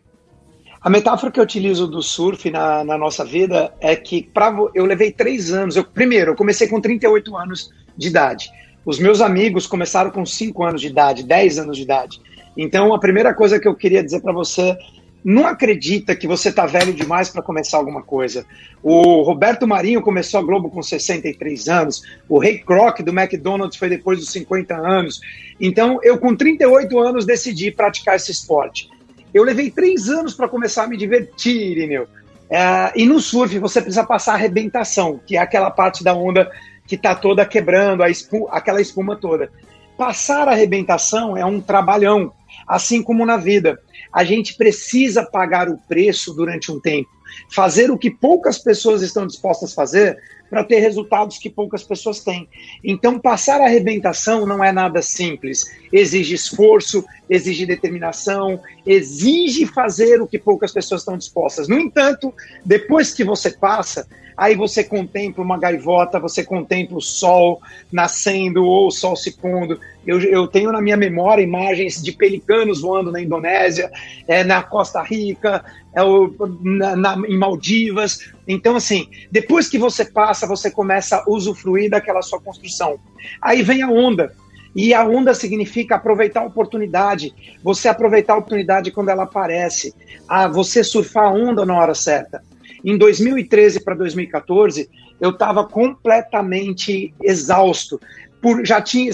[0.84, 4.86] A metáfora que eu utilizo do surf na, na nossa vida é que pra, eu
[4.86, 5.78] levei três anos.
[5.78, 8.52] Eu, primeiro, eu comecei com 38 anos de idade.
[8.86, 12.19] Os meus amigos começaram com 5 anos de idade, 10 anos de idade.
[12.58, 14.78] Então, a primeira coisa que eu queria dizer para você
[15.24, 18.46] não acredita que você tá velho demais para começar alguma coisa.
[18.84, 23.88] O Roberto Marinho começou a Globo com 63 anos, o Ray Kroc do McDonald's foi
[23.88, 25.22] depois dos 50 anos.
[25.62, 28.89] Então, eu com 38 anos decidi praticar esse esporte.
[29.34, 32.08] Eu levei três anos para começar a me divertir, Irineu.
[32.50, 36.52] É, e no surf você precisa passar a arrebentação, que é aquela parte da onda
[36.86, 38.04] que está toda quebrando,
[38.52, 39.50] aquela espuma toda.
[39.98, 42.32] Passar a arrebentação é um trabalhão,
[42.67, 43.80] assim como na vida.
[44.12, 47.10] A gente precisa pagar o preço durante um tempo.
[47.50, 50.19] Fazer o que poucas pessoas estão dispostas a fazer
[50.54, 52.48] para ter resultados que poucas pessoas têm.
[52.84, 55.66] Então, passar a arrebentação não é nada simples.
[55.92, 61.68] Exige esforço, exige determinação, exige fazer o que poucas pessoas estão dispostas.
[61.68, 62.32] No entanto,
[62.63, 68.88] depois que você passa, aí você contempla uma gaivota, você contempla o sol nascendo ou
[68.88, 69.80] o sol se pondo.
[70.06, 73.89] Eu, eu tenho na minha memória imagens de pelicanos voando na Indonésia,
[74.28, 78.32] é, na Costa Rica, é, o, na, na, em Maldivas.
[78.48, 83.00] Então, assim, depois que você passa, você começa a usufruir daquela sua construção.
[83.41, 84.34] Aí vem a onda.
[84.76, 87.34] E a onda significa aproveitar a oportunidade.
[87.63, 89.93] Você aproveitar a oportunidade quando ela aparece.
[90.28, 92.43] Ah, você surfar a onda na hora certa.
[92.84, 94.89] Em 2013 para 2014,
[95.22, 98.00] eu estava completamente exausto.
[98.41, 99.10] Por, já, tinha,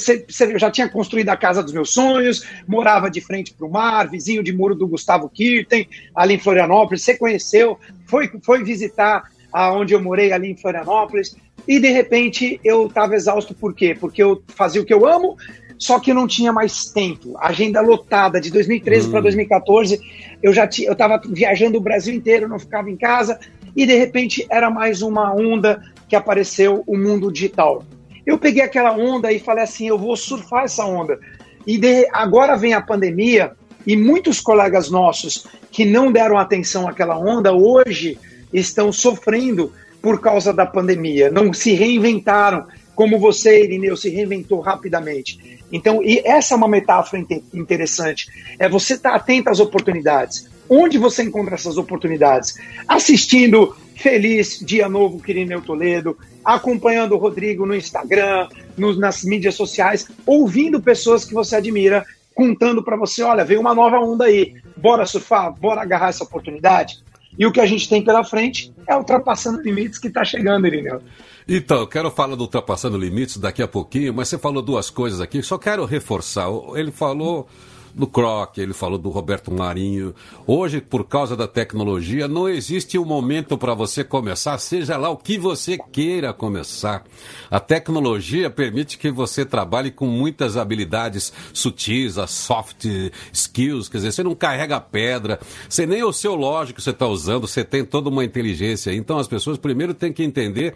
[0.58, 4.44] já tinha construído a casa dos meus sonhos, morava de frente para o mar, vizinho
[4.44, 7.04] de muro do Gustavo Kirten, ali em Florianópolis.
[7.04, 7.78] Você conheceu,
[8.08, 11.36] foi, foi visitar aonde eu morei ali em Florianópolis.
[11.68, 13.96] E de repente eu estava exausto, por quê?
[14.00, 15.38] Porque eu fazia o que eu amo,
[15.78, 17.36] só que não tinha mais tempo.
[17.40, 19.12] Agenda lotada de 2013 hum.
[19.12, 20.00] para 2014,
[20.44, 23.40] eu já tinha, eu estava viajando o Brasil inteiro, não ficava em casa,
[23.76, 27.84] e de repente era mais uma onda que apareceu o mundo digital.
[28.26, 31.20] Eu peguei aquela onda e falei assim, eu vou surfar essa onda.
[31.66, 33.54] E de, agora vem a pandemia
[33.86, 38.18] e muitos colegas nossos que não deram atenção àquela onda hoje
[38.52, 45.64] estão sofrendo por causa da pandemia, não se reinventaram como você, Irineu, se reinventou rapidamente.
[45.72, 48.28] Então, e essa é uma metáfora interessante.
[48.60, 50.49] É você estar atento às oportunidades.
[50.70, 52.54] Onde você encontra essas oportunidades?
[52.88, 60.08] Assistindo Feliz Dia Novo, Quirineu Toledo, acompanhando o Rodrigo no Instagram, no, nas mídias sociais,
[60.26, 65.06] ouvindo pessoas que você admira, contando para você: olha, veio uma nova onda aí, bora
[65.06, 67.00] surfar, bora agarrar essa oportunidade.
[67.38, 71.02] E o que a gente tem pela frente é ultrapassando limites que está chegando, Irineu.
[71.48, 75.42] Então, quero falar do ultrapassando limites daqui a pouquinho, mas você falou duas coisas aqui,
[75.42, 76.48] só quero reforçar.
[76.76, 77.48] Ele falou
[77.94, 80.14] do Croc, ele falou do Roberto Marinho.
[80.46, 85.18] Hoje, por causa da tecnologia, não existe um momento para você começar, seja lá o
[85.18, 87.04] que você queira começar.
[87.50, 92.86] A tecnologia permite que você trabalhe com muitas habilidades sutis, as soft
[93.34, 97.48] skills, quer dizer, você não carrega pedra, você nem o seu lógico você está usando,
[97.48, 98.94] você tem toda uma inteligência.
[98.94, 100.76] Então as pessoas primeiro têm que entender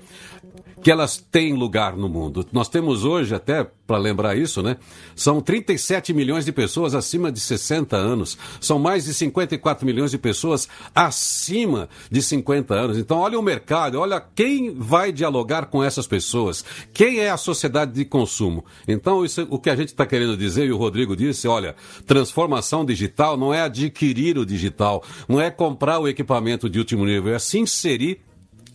[0.84, 2.46] que elas têm lugar no mundo.
[2.52, 4.76] Nós temos hoje, até para lembrar isso, né?
[5.16, 8.38] São 37 milhões de pessoas acima de 60 anos.
[8.60, 12.98] São mais de 54 milhões de pessoas acima de 50 anos.
[12.98, 16.64] Então, olha o mercado, olha quem vai dialogar com essas pessoas.
[16.94, 18.66] Quem é a sociedade de consumo?
[18.88, 21.76] Então, isso, o que a gente está querendo dizer, e o Rodrigo disse, olha,
[22.08, 27.34] transformação digital não é adquirir o digital, não é comprar o equipamento de último nível,
[27.34, 28.22] é se inserir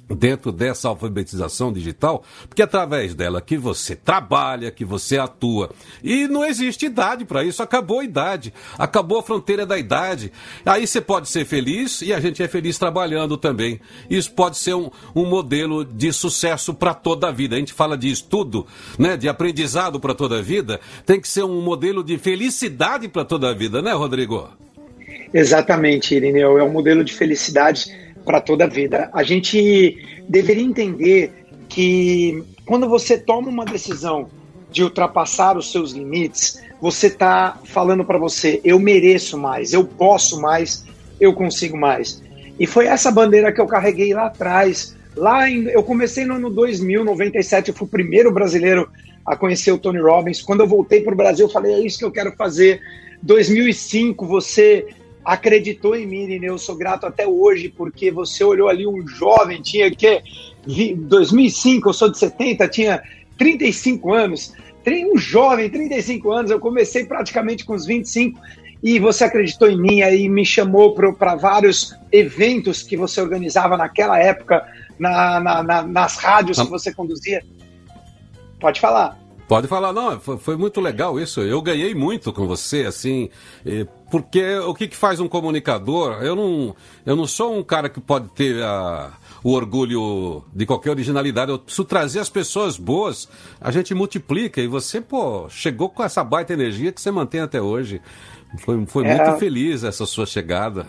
[0.09, 5.71] dentro dessa alfabetização digital, porque é através dela que você trabalha, que você atua.
[6.03, 10.33] E não existe idade para isso, acabou a idade, acabou a fronteira da idade.
[10.65, 13.81] Aí você pode ser feliz e a gente é feliz trabalhando também.
[14.09, 17.57] Isso pode ser um, um modelo de sucesso para toda a vida.
[17.57, 18.67] A gente fala de estudo,
[18.99, 23.25] né, de aprendizado para toda a vida, tem que ser um modelo de felicidade para
[23.25, 24.49] toda a vida, né, Rodrigo?
[25.33, 27.93] Exatamente, Irineu, é um modelo de felicidade
[28.29, 29.09] para toda a vida.
[29.15, 29.97] A gente
[30.29, 31.33] deveria entender
[31.67, 34.29] que quando você toma uma decisão
[34.71, 40.43] de ultrapassar os seus limites, você está falando para você: eu mereço mais, eu posso
[40.43, 40.85] mais,
[41.19, 42.23] eu consigo mais.
[42.61, 44.95] E foi essa bandeira que eu carreguei lá atrás.
[45.17, 48.91] Lá em, eu comecei no ano 2000, 97, eu fui o primeiro brasileiro
[49.25, 50.43] a conhecer o Tony Robbins.
[50.43, 52.79] Quando eu voltei para o Brasil, eu falei: é isso que eu quero fazer.
[53.23, 54.87] 2005, você
[55.29, 56.47] acreditou em mim, Irene.
[56.47, 60.23] Eu sou grato até hoje, porque você olhou ali um jovem, tinha que
[60.97, 63.03] 2005, eu sou de 70, tinha
[63.37, 64.55] 35 anos.
[64.87, 68.41] Um jovem, 35 anos, eu comecei praticamente com os 25
[68.83, 74.19] e você acreditou em mim aí me chamou para vários eventos que você organizava naquela
[74.19, 74.67] época
[74.99, 77.45] na, na, na, nas rádios que você conduzia.
[78.59, 79.19] Pode falar.
[79.49, 81.41] Pode falar, não, foi, muito legal isso.
[81.41, 83.31] Eu ganhei muito com você, assim,
[84.11, 86.23] porque o que, que faz um comunicador?
[86.23, 89.11] Eu não, eu não sou um cara que pode ter a,
[89.43, 91.51] o orgulho de qualquer originalidade.
[91.51, 93.27] Eu preciso trazer as pessoas boas,
[93.59, 94.61] a gente multiplica.
[94.61, 98.03] E você, pô, chegou com essa baita energia que você mantém até hoje.
[98.59, 99.17] Foi, foi é...
[99.17, 100.87] muito feliz essa sua chegada.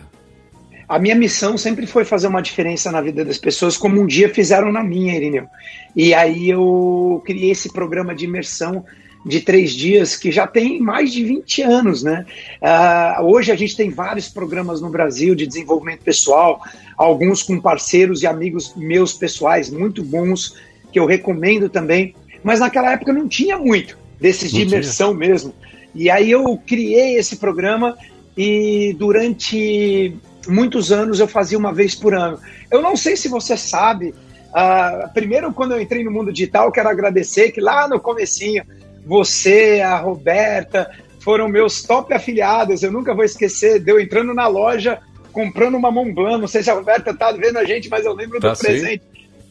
[0.90, 4.28] A minha missão sempre foi fazer uma diferença na vida das pessoas, como um dia
[4.28, 5.46] fizeram na minha, Irineu.
[5.94, 8.84] E aí eu criei esse programa de imersão
[9.24, 12.26] de três dias que já tem mais de 20 anos, né?
[12.60, 16.60] Uh, hoje a gente tem vários programas no Brasil de desenvolvimento pessoal,
[16.96, 20.56] alguns com parceiros e amigos meus pessoais muito bons,
[20.90, 22.16] que eu recomendo também.
[22.42, 25.54] Mas naquela época não tinha muito desses de imersão mesmo.
[25.94, 27.96] E aí eu criei esse programa
[28.36, 30.18] e durante
[30.50, 32.38] muitos anos eu fazia uma vez por ano.
[32.70, 34.14] Eu não sei se você sabe,
[34.48, 38.64] uh, primeiro quando eu entrei no mundo digital, eu quero agradecer que lá no comecinho,
[39.06, 44.98] você, a Roberta, foram meus top afiliados, eu nunca vou esquecer, deu entrando na loja,
[45.32, 48.40] comprando uma Montblanc, não sei se a Roberta tá vendo a gente, mas eu lembro
[48.40, 48.64] tá do sim.
[48.64, 49.02] presente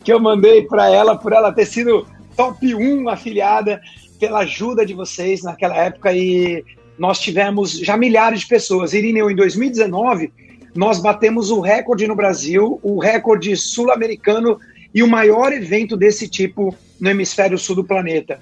[0.04, 3.82] que eu mandei para ela, por ela ter sido top 1 afiliada,
[4.20, 6.64] pela ajuda de vocês naquela época e
[6.98, 8.94] nós tivemos já milhares de pessoas.
[8.94, 10.32] Irineu, em 2019,
[10.80, 14.58] nós batemos o recorde no Brasil, o recorde sul-americano
[14.96, 18.40] e o maior evento desse tipo no hemisfério sul do planeta.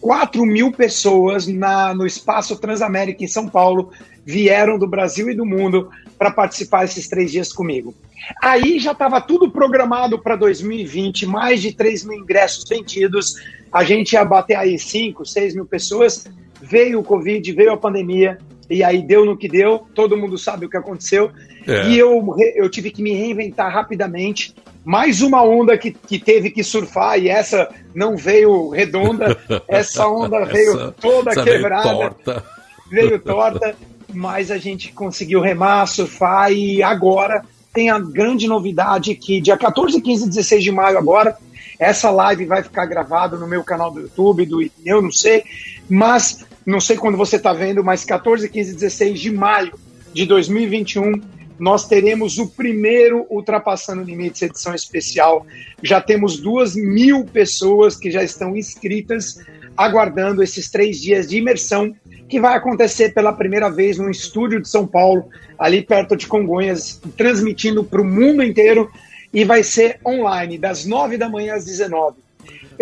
[0.00, 3.90] 4 mil pessoas na, no espaço Transamérica em São Paulo
[4.24, 7.94] vieram do Brasil e do mundo para participar esses três dias comigo.
[8.42, 13.34] Aí já estava tudo programado para 2020, mais de 3 mil ingressos vendidos.
[13.70, 16.26] A gente ia bater aí 5, 6 mil pessoas.
[16.62, 18.38] Veio o Covid, veio a pandemia,
[18.72, 21.30] e aí deu no que deu, todo mundo sabe o que aconteceu.
[21.66, 21.88] É.
[21.88, 24.54] E eu, eu tive que me reinventar rapidamente.
[24.84, 30.44] Mais uma onda que, que teve que surfar, e essa não veio redonda, essa onda
[30.44, 31.88] veio essa, toda essa quebrada.
[31.88, 32.44] Veio torta.
[32.90, 33.76] Veio torta,
[34.12, 40.00] mas a gente conseguiu remar, surfar, e agora tem a grande novidade que dia 14,
[40.00, 41.36] 15 e 16 de maio agora,
[41.78, 45.44] essa live vai ficar gravada no meu canal do YouTube, do eu não sei,
[45.88, 49.72] mas não sei quando você está vendo, mas 14, 15, 16 de maio
[50.12, 51.20] de 2021,
[51.58, 55.46] nós teremos o primeiro Ultrapassando Limites edição especial.
[55.82, 59.38] Já temos duas mil pessoas que já estão inscritas,
[59.76, 61.94] aguardando esses três dias de imersão,
[62.28, 67.00] que vai acontecer pela primeira vez no estúdio de São Paulo, ali perto de Congonhas,
[67.16, 68.90] transmitindo para o mundo inteiro,
[69.32, 72.21] e vai ser online, das nove da manhã às 19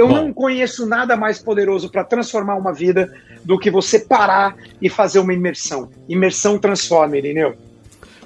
[0.00, 0.14] Eu Bom.
[0.14, 3.12] não conheço nada mais poderoso para transformar uma vida
[3.44, 5.90] do que você parar e fazer uma imersão.
[6.08, 7.54] Imersão transforma, Irineu.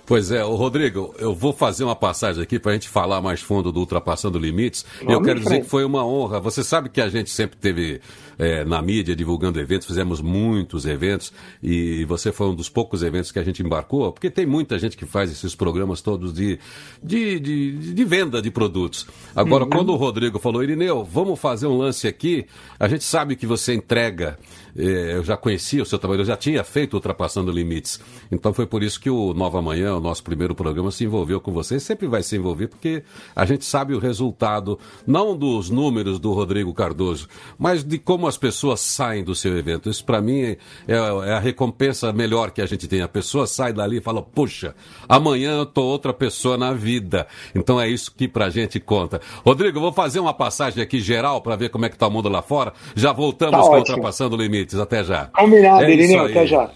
[0.06, 3.40] Pois é, o Rodrigo, eu vou fazer uma passagem aqui para a gente falar mais
[3.40, 4.86] fundo do Ultrapassando Limites.
[4.98, 6.38] Vamos eu quero dizer que foi uma honra.
[6.38, 8.00] Você sabe que a gente sempre teve
[8.38, 11.32] é, na mídia divulgando eventos, fizemos muitos eventos
[11.62, 14.96] e você foi um dos poucos eventos que a gente embarcou, porque tem muita gente
[14.96, 16.58] que faz esses programas todos de,
[17.02, 19.06] de, de, de venda de produtos.
[19.34, 19.70] Agora, uhum.
[19.70, 22.46] quando o Rodrigo falou, Irineu, vamos fazer um lance aqui,
[22.78, 24.38] a gente sabe que você entrega
[24.76, 28.00] eu já conhecia o seu trabalho, eu já tinha feito Ultrapassando Limites.
[28.30, 31.52] Então foi por isso que o Nova Manhã, o nosso primeiro programa, se envolveu com
[31.52, 31.78] você.
[31.78, 33.02] Sempre vai se envolver, porque
[33.34, 38.36] a gente sabe o resultado, não dos números do Rodrigo Cardoso, mas de como as
[38.36, 39.88] pessoas saem do seu evento.
[39.88, 40.58] Isso para mim é,
[40.88, 40.98] é,
[41.32, 43.00] a recompensa melhor que a gente tem.
[43.00, 44.74] A pessoa sai dali e fala, puxa,
[45.08, 47.26] amanhã eu tô outra pessoa na vida.
[47.54, 49.20] Então é isso que pra gente conta.
[49.44, 52.28] Rodrigo, vou fazer uma passagem aqui geral para ver como é que tá o mundo
[52.28, 52.72] lá fora.
[52.94, 53.96] Já voltamos tá com ótimo.
[53.96, 54.63] Ultrapassando Limites.
[54.72, 55.26] Até já.
[55.26, 56.26] Combinado, é Irineu.
[56.26, 56.70] Até já.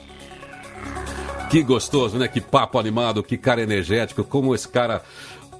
[1.49, 2.29] Que gostoso, né?
[2.29, 5.03] Que papo animado, que cara energético, como esse cara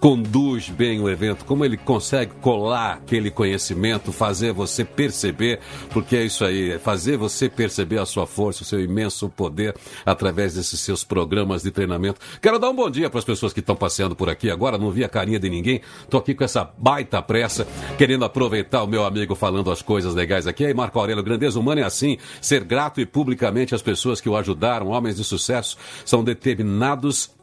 [0.01, 5.59] conduz bem o evento, como ele consegue colar aquele conhecimento, fazer você perceber,
[5.91, 9.75] porque é isso aí, é fazer você perceber a sua força, o seu imenso poder
[10.07, 12.21] através desses seus programas de treinamento.
[12.41, 14.91] Quero dar um bom dia para as pessoas que estão passeando por aqui agora, não
[14.91, 19.05] vi a carinha de ninguém, estou aqui com essa baita pressa, querendo aproveitar o meu
[19.05, 20.65] amigo falando as coisas legais aqui.
[20.65, 24.37] Aí, Marco Aurélio, grandeza humana é assim, ser grato e publicamente às pessoas que o
[24.37, 27.37] ajudaram, homens de sucesso, são determinados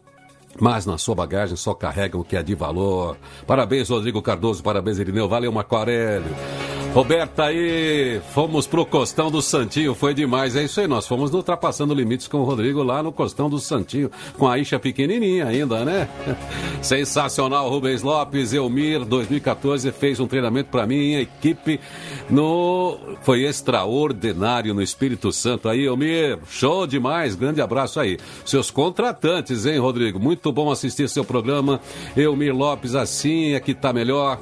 [0.60, 3.18] mas na sua bagagem só carregam o que é de valor.
[3.46, 6.65] Parabéns, Rodrigo Cardoso, parabéns, Irineu, valeu, Marco Aurélio.
[6.96, 11.40] Roberta aí, fomos pro Costão do Santinho, foi demais, é isso aí, nós fomos no
[11.40, 15.84] Ultrapassando Limites com o Rodrigo lá no Costão do Santinho, com a Isha pequenininha ainda,
[15.84, 16.08] né?
[16.82, 21.82] Sensacional, Rubens Lopes, Elmir, 2014, fez um treinamento para mim, equipe,
[22.30, 22.98] no...
[23.24, 28.18] foi extraordinário no Espírito Santo aí, Elmir, show demais, grande abraço aí.
[28.46, 31.82] Seus contratantes, hein, Rodrigo, muito bom assistir seu programa,
[32.16, 34.40] Elmir Lopes, assim é que tá melhor,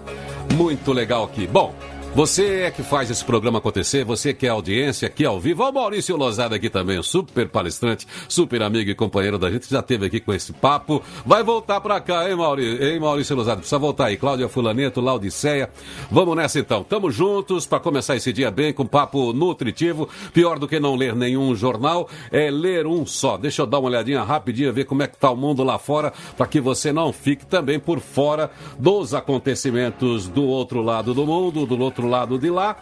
[0.55, 1.47] muito legal aqui.
[1.47, 1.73] Bom,
[2.15, 5.63] você é que faz esse programa acontecer, você que é audiência aqui ao vivo.
[5.63, 10.05] O Maurício Lozada aqui também, super palestrante, super amigo e companheiro da gente, já teve
[10.05, 11.01] aqui com esse papo.
[11.25, 13.57] Vai voltar pra cá, hein, Maurício, hein, Maurício Lozada?
[13.57, 14.17] Precisa voltar aí.
[14.17, 15.69] Cláudia Fulaneto, Laudiceia.
[16.11, 16.83] Vamos nessa então.
[16.83, 20.07] Tamo juntos para começar esse dia bem com papo nutritivo.
[20.33, 23.37] Pior do que não ler nenhum jornal é ler um só.
[23.37, 26.13] Deixa eu dar uma olhadinha rapidinho, ver como é que tá o mundo lá fora,
[26.37, 31.65] para que você não fique também por fora dos acontecimentos do outro lado do mundo,
[31.65, 32.75] do outro outro lado de lá.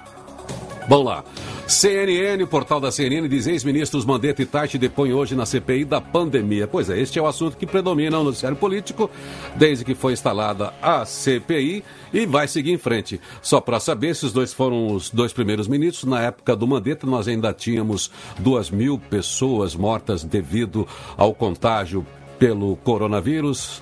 [0.88, 1.24] Vamos lá.
[1.68, 6.68] CNN, portal da CNN, diz ex-ministros Mandetta e Tati depõem hoje na CPI da pandemia.
[6.68, 9.10] Pois é, este é o assunto que predomina no noticiário político
[9.56, 13.22] desde que foi instalada a CPI e vai seguir em frente.
[13.42, 16.10] Só para saber, esses dois foram os dois primeiros ministros.
[16.10, 22.06] Na época do Mandetta, nós ainda tínhamos duas mil pessoas mortas devido ao contágio
[22.38, 23.82] pelo coronavírus.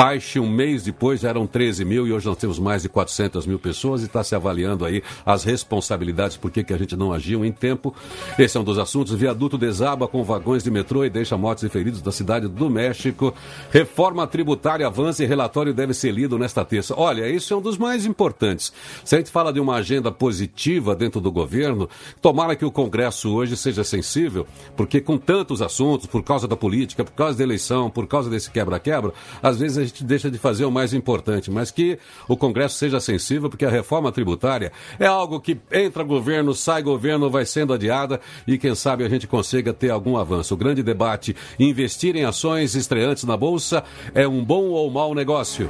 [0.00, 3.58] Taixe, um mês depois, eram 13 mil e hoje nós temos mais de 400 mil
[3.58, 7.52] pessoas e está se avaliando aí as responsabilidades, por que a gente não agiu em
[7.52, 7.94] tempo.
[8.38, 9.12] Esse é um dos assuntos.
[9.12, 13.34] Viaduto desaba com vagões de metrô e deixa mortes e feridos da cidade do México.
[13.70, 16.94] Reforma tributária avança e relatório deve ser lido nesta terça.
[16.96, 18.72] Olha, isso é um dos mais importantes.
[19.04, 21.90] Se a gente fala de uma agenda positiva dentro do governo,
[22.22, 27.04] tomara que o Congresso hoje seja sensível, porque com tantos assuntos, por causa da política,
[27.04, 30.64] por causa da eleição, por causa desse quebra-quebra, às vezes a gente deixa de fazer
[30.64, 35.40] o mais importante, mas que o Congresso seja sensível, porque a reforma tributária é algo
[35.40, 39.90] que entra governo, sai governo, vai sendo adiada e quem sabe a gente consiga ter
[39.90, 40.54] algum avanço.
[40.54, 43.84] O grande debate: investir em ações estreantes na Bolsa
[44.14, 45.68] é um bom ou mau negócio?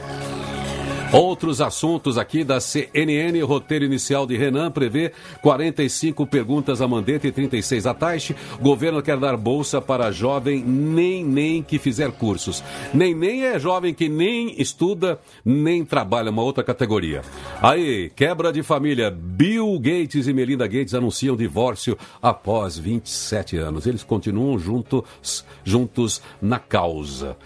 [1.12, 5.11] Outros assuntos aqui da CNN, roteiro inicial de Renan prevê
[5.42, 8.36] 45 perguntas a Mandetta e 36 a Taixe.
[8.61, 12.62] Governo quer dar bolsa para jovem nem nem que fizer cursos.
[12.94, 17.22] Nem nem é jovem que nem estuda, nem trabalha, uma outra categoria.
[17.61, 19.11] Aí, quebra de família.
[19.11, 23.84] Bill Gates e Melinda Gates anunciam divórcio após 27 anos.
[23.84, 27.36] Eles continuam juntos, juntos na causa.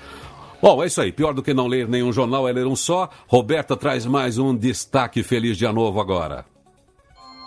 [0.65, 1.13] Bom, é isso aí.
[1.13, 3.11] Pior do que não ler nenhum jornal é ler um só.
[3.27, 5.23] Roberta traz mais um destaque.
[5.23, 6.47] Feliz Dia Novo agora.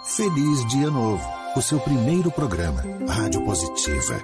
[0.05, 1.27] Feliz Dia Novo.
[1.55, 2.83] O seu primeiro programa.
[3.09, 4.23] Rádio Positiva.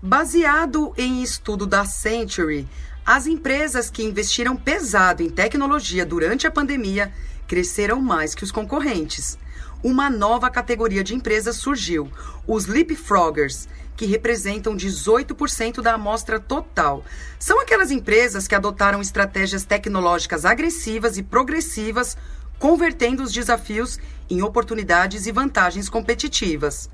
[0.00, 2.64] Baseado em estudo da Century,
[3.04, 7.12] as empresas que investiram pesado em tecnologia durante a pandemia
[7.48, 9.36] cresceram mais que os concorrentes.
[9.82, 12.08] Uma nova categoria de empresas surgiu,
[12.46, 17.04] os Leapfroggers, que representam 18% da amostra total.
[17.38, 22.16] São aquelas empresas que adotaram estratégias tecnológicas agressivas e progressivas
[22.58, 26.88] convertendo os desafios em oportunidades e vantagens competitivas.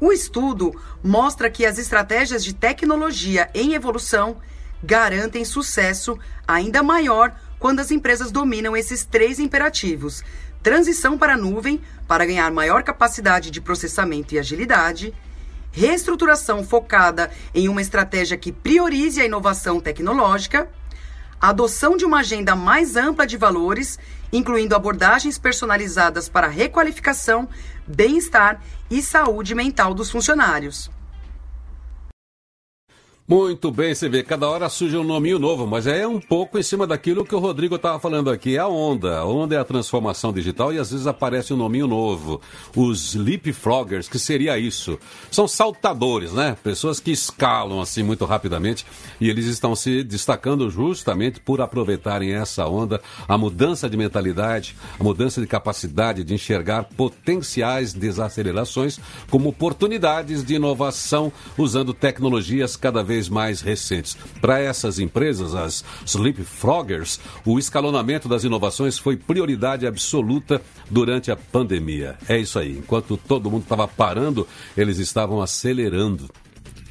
[0.00, 0.72] O estudo
[1.02, 4.36] mostra que as estratégias de tecnologia em evolução
[4.82, 10.22] garantem sucesso ainda maior quando as empresas dominam esses três imperativos:
[10.62, 15.12] transição para a nuvem, para ganhar maior capacidade de processamento e agilidade,
[15.78, 20.68] reestruturação focada em uma estratégia que priorize a inovação tecnológica,
[21.40, 23.96] adoção de uma agenda mais ampla de valores,
[24.32, 27.48] incluindo abordagens personalizadas para requalificação,
[27.86, 28.60] bem-estar
[28.90, 30.90] e saúde mental dos funcionários.
[33.30, 36.62] Muito bem, você vê, cada hora surge um nominho novo, mas é um pouco em
[36.62, 39.18] cima daquilo que o Rodrigo estava falando aqui, a onda.
[39.18, 42.40] A onda é a transformação digital e às vezes aparece um nominho novo.
[42.74, 44.98] Os leapfroggers, que seria isso?
[45.30, 46.56] São saltadores, né?
[46.64, 48.86] Pessoas que escalam assim muito rapidamente
[49.20, 52.98] e eles estão se destacando justamente por aproveitarem essa onda,
[53.28, 58.98] a mudança de mentalidade, a mudança de capacidade de enxergar potenciais desacelerações
[59.28, 64.16] como oportunidades de inovação usando tecnologias cada vez vez mais recentes.
[64.40, 72.16] Para essas empresas, as Sleepfroggers, o escalonamento das inovações foi prioridade absoluta durante a pandemia.
[72.28, 72.78] É isso aí.
[72.78, 74.46] Enquanto todo mundo estava parando,
[74.76, 76.30] eles estavam acelerando.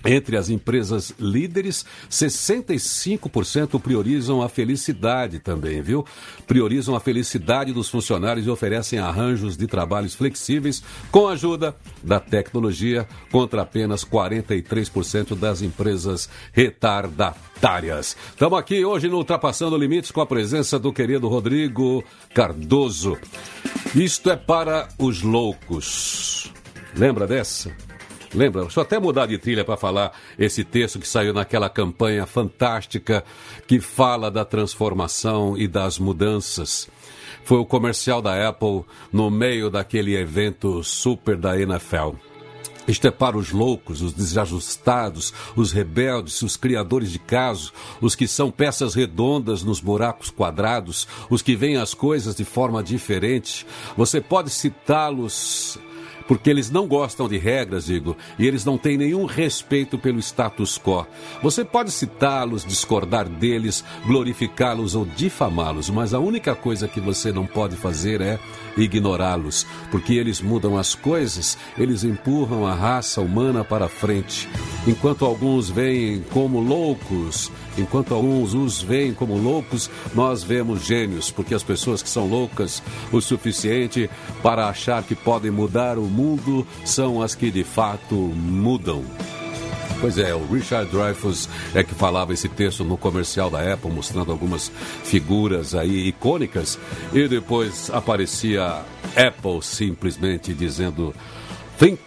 [0.06, 6.06] Entre as empresas líderes, 65% priorizam a felicidade também, viu?
[6.46, 12.20] Priorizam a felicidade dos funcionários e oferecem arranjos de trabalhos flexíveis com a ajuda da
[12.20, 18.16] tecnologia, contra apenas 43% das empresas retardatárias.
[18.30, 23.18] Estamos aqui hoje no Ultrapassando Limites com a presença do querido Rodrigo Cardoso.
[23.96, 26.52] Isto é para os loucos.
[26.96, 27.72] Lembra dessa?
[28.38, 28.62] Lembra?
[28.62, 33.24] Deixa eu até mudar de trilha para falar esse texto que saiu naquela campanha fantástica
[33.66, 36.88] que fala da transformação e das mudanças.
[37.44, 42.12] Foi o comercial da Apple no meio daquele evento super da NFL.
[42.88, 48.28] Isto é para os loucos, os desajustados, os rebeldes, os criadores de caso, os que
[48.28, 53.66] são peças redondas nos buracos quadrados, os que veem as coisas de forma diferente.
[53.98, 55.80] Você pode citá-los
[56.28, 60.78] porque eles não gostam de regras, digo, e eles não têm nenhum respeito pelo status
[60.78, 61.06] quo.
[61.42, 67.46] Você pode citá-los, discordar deles, glorificá-los ou difamá-los, mas a única coisa que você não
[67.46, 68.40] pode fazer é
[68.78, 74.48] ignorá-los, porque eles mudam as coisas, eles empurram a raça humana para frente.
[74.86, 81.54] Enquanto alguns veem como loucos, enquanto alguns os veem como loucos, nós vemos gênios, porque
[81.54, 84.10] as pessoas que são loucas o suficiente
[84.42, 89.04] para achar que podem mudar o mundo são as que de fato mudam.
[90.00, 94.32] Pois é, o Richard Dreyfuss é que falava esse texto no comercial da Apple, mostrando
[94.32, 94.72] algumas
[95.04, 96.78] figuras aí icônicas,
[97.12, 98.84] e depois aparecia
[99.16, 101.14] Apple simplesmente dizendo
[101.80, 102.02] Think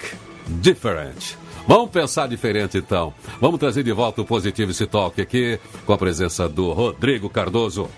[0.46, 1.36] Different.
[1.66, 3.12] Vamos pensar diferente então.
[3.40, 7.88] Vamos trazer de volta o Positivity Talk aqui com a presença do Rodrigo Cardoso.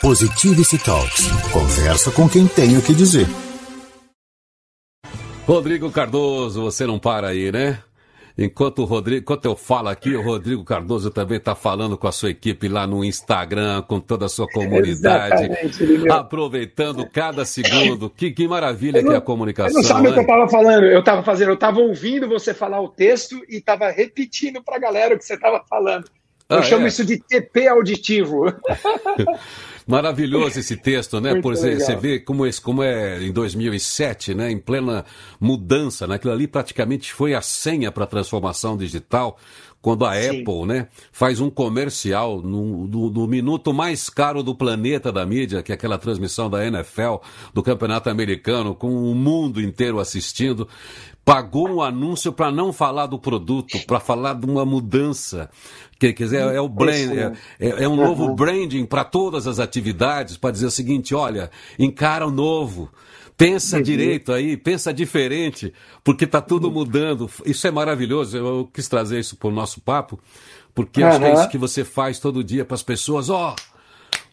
[0.00, 1.26] Positivity Talks.
[1.52, 3.26] Conversa com quem tem o que dizer.
[5.46, 7.82] Rodrigo Cardoso, você não para aí, né?
[8.40, 12.12] Enquanto o Rodrigo, enquanto eu falo aqui, o Rodrigo Cardoso também está falando com a
[12.12, 15.50] sua equipe lá no Instagram, com toda a sua comunidade,
[16.08, 18.08] aproveitando cada segundo.
[18.08, 19.74] Que, que maravilha não, que é a comunicação.
[19.74, 20.84] Não sabe o que eu estava falando?
[20.84, 24.78] Eu estava fazendo, eu estava ouvindo você falar o texto e estava repetindo para a
[24.78, 26.04] galera o que você estava falando.
[26.48, 26.88] Eu ah, chamo é?
[26.88, 28.44] isso de TP auditivo.
[29.88, 31.30] Maravilhoso esse texto, né?
[31.30, 31.80] Muito Por legal.
[31.80, 34.50] você vê como, esse, como é em 2007, né?
[34.50, 35.04] Em plena
[35.40, 36.16] mudança, né?
[36.16, 39.38] Aquilo ali praticamente foi a senha para a transformação digital
[39.80, 40.40] quando a Sim.
[40.40, 45.74] Apple né, faz um comercial no, minuto mais caro do planeta da mídia, que é
[45.74, 47.16] aquela transmissão da NFL,
[47.54, 50.68] do Campeonato Americano, com o mundo inteiro assistindo,
[51.28, 55.50] pagou um anúncio para não falar do produto, para falar de uma mudança.
[55.98, 60.38] Quer dizer, é o brand, é, é, é um novo branding para todas as atividades,
[60.38, 62.88] para dizer o seguinte: olha, encara o novo.
[63.36, 65.72] Pensa direito aí, pensa diferente,
[66.02, 67.30] porque está tudo mudando.
[67.44, 68.36] Isso é maravilhoso.
[68.36, 70.18] Eu quis trazer isso para o nosso papo,
[70.74, 71.08] porque uhum.
[71.08, 73.28] acho que é isso que você faz todo dia para as pessoas.
[73.28, 73.77] Ó, oh,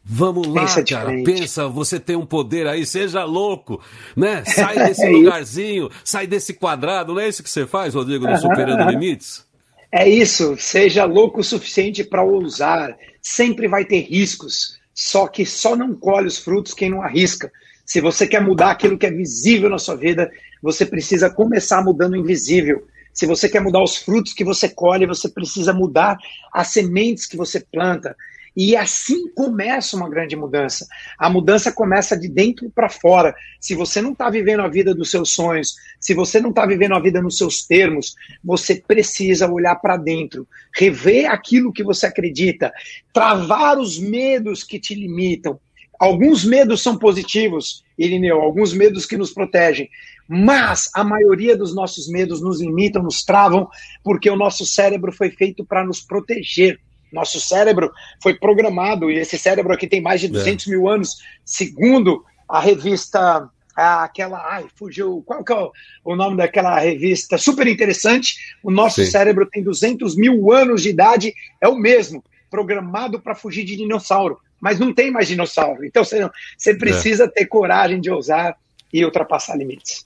[0.07, 1.09] Vamos lá, pensa cara.
[1.09, 1.39] Diferente.
[1.39, 3.81] Pensa, você tem um poder aí, seja louco,
[4.15, 4.43] né?
[4.45, 7.13] Sai desse é lugarzinho, sai desse quadrado.
[7.13, 9.43] Não é isso que você faz, Rodrigo, no Superando Limites?
[9.91, 12.95] É isso, seja louco o suficiente para ousar.
[13.19, 17.51] Sempre vai ter riscos, só que só não colhe os frutos quem não arrisca.
[17.83, 20.29] Se você quer mudar aquilo que é visível na sua vida,
[20.61, 22.85] você precisa começar mudando o invisível.
[23.11, 26.17] Se você quer mudar os frutos que você colhe, você precisa mudar
[26.53, 28.15] as sementes que você planta.
[28.55, 30.87] E assim começa uma grande mudança.
[31.17, 33.35] A mudança começa de dentro para fora.
[33.59, 36.95] Se você não está vivendo a vida dos seus sonhos, se você não está vivendo
[36.95, 42.71] a vida nos seus termos, você precisa olhar para dentro, rever aquilo que você acredita,
[43.11, 45.59] travar os medos que te limitam.
[45.99, 49.89] Alguns medos são positivos, Irineu, alguns medos que nos protegem,
[50.27, 53.69] mas a maioria dos nossos medos nos limitam, nos travam,
[54.03, 56.79] porque o nosso cérebro foi feito para nos proteger.
[57.15, 60.69] Nosso cérebro foi programado, e esse cérebro aqui tem mais de 200 é.
[60.69, 65.69] mil anos, segundo a revista, aquela, ai, fugiu, qual que é
[66.03, 67.37] o nome daquela revista?
[67.37, 68.35] Super interessante.
[68.61, 69.09] O nosso Sim.
[69.09, 74.37] cérebro tem 200 mil anos de idade, é o mesmo, programado para fugir de dinossauro,
[74.59, 75.85] mas não tem mais dinossauro.
[75.85, 76.75] Então você, você é.
[76.75, 77.27] precisa é.
[77.29, 78.57] ter coragem de ousar
[78.91, 80.05] e ultrapassar limites.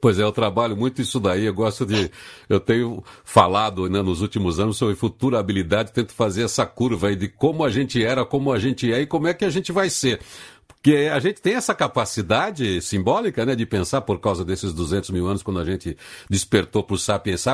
[0.00, 1.44] Pois é, eu trabalho muito isso daí.
[1.44, 2.10] Eu gosto de.
[2.48, 7.28] Eu tenho falado né, nos últimos anos sobre futurabilidade, tento fazer essa curva aí de
[7.28, 9.88] como a gente era, como a gente é e como é que a gente vai
[9.90, 10.20] ser.
[10.66, 15.26] Porque a gente tem essa capacidade simbólica né, de pensar por causa desses 200 mil
[15.26, 15.96] anos, quando a gente
[16.28, 17.44] despertou para o Sapiens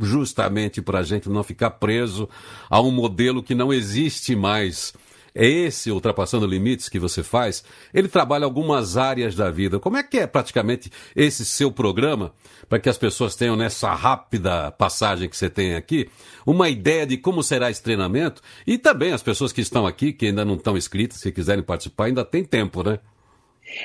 [0.00, 2.28] justamente para a gente não ficar preso
[2.68, 4.94] a um modelo que não existe mais
[5.34, 7.64] é esse Ultrapassando Limites que você faz?
[7.92, 9.78] Ele trabalha algumas áreas da vida.
[9.78, 12.32] Como é que é praticamente esse seu programa,
[12.68, 16.08] para que as pessoas tenham nessa rápida passagem que você tem aqui,
[16.46, 18.42] uma ideia de como será esse treinamento?
[18.66, 22.06] E também as pessoas que estão aqui, que ainda não estão inscritas, se quiserem participar,
[22.06, 22.98] ainda tem tempo, né?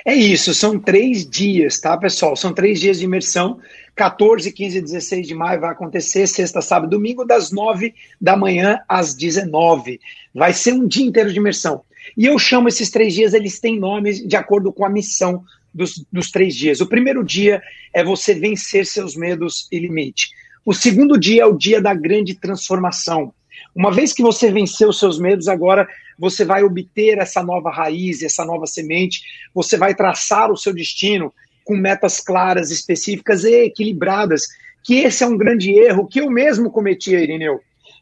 [0.06, 2.36] É isso, são três dias, tá, pessoal?
[2.36, 3.60] São três dias de imersão.
[3.96, 8.80] 14, 15 e 16 de maio vai acontecer, sexta, sábado domingo, das 9 da manhã
[8.88, 10.00] às 19.
[10.34, 11.82] Vai ser um dia inteiro de imersão.
[12.16, 16.06] E eu chamo esses três dias, eles têm nomes de acordo com a missão dos,
[16.12, 16.80] dos três dias.
[16.80, 17.62] O primeiro dia
[17.94, 20.30] é você vencer seus medos e limite.
[20.66, 23.34] O segundo dia é o dia da grande transformação.
[23.76, 28.24] Uma vez que você venceu os seus medos, agora você vai obter essa nova raiz,
[28.24, 29.22] essa nova semente,
[29.53, 34.47] você vai traçar o seu destino com metas claras, específicas e equilibradas.
[34.84, 37.59] Que esse é um grande erro que eu mesmo cometi, Irineu.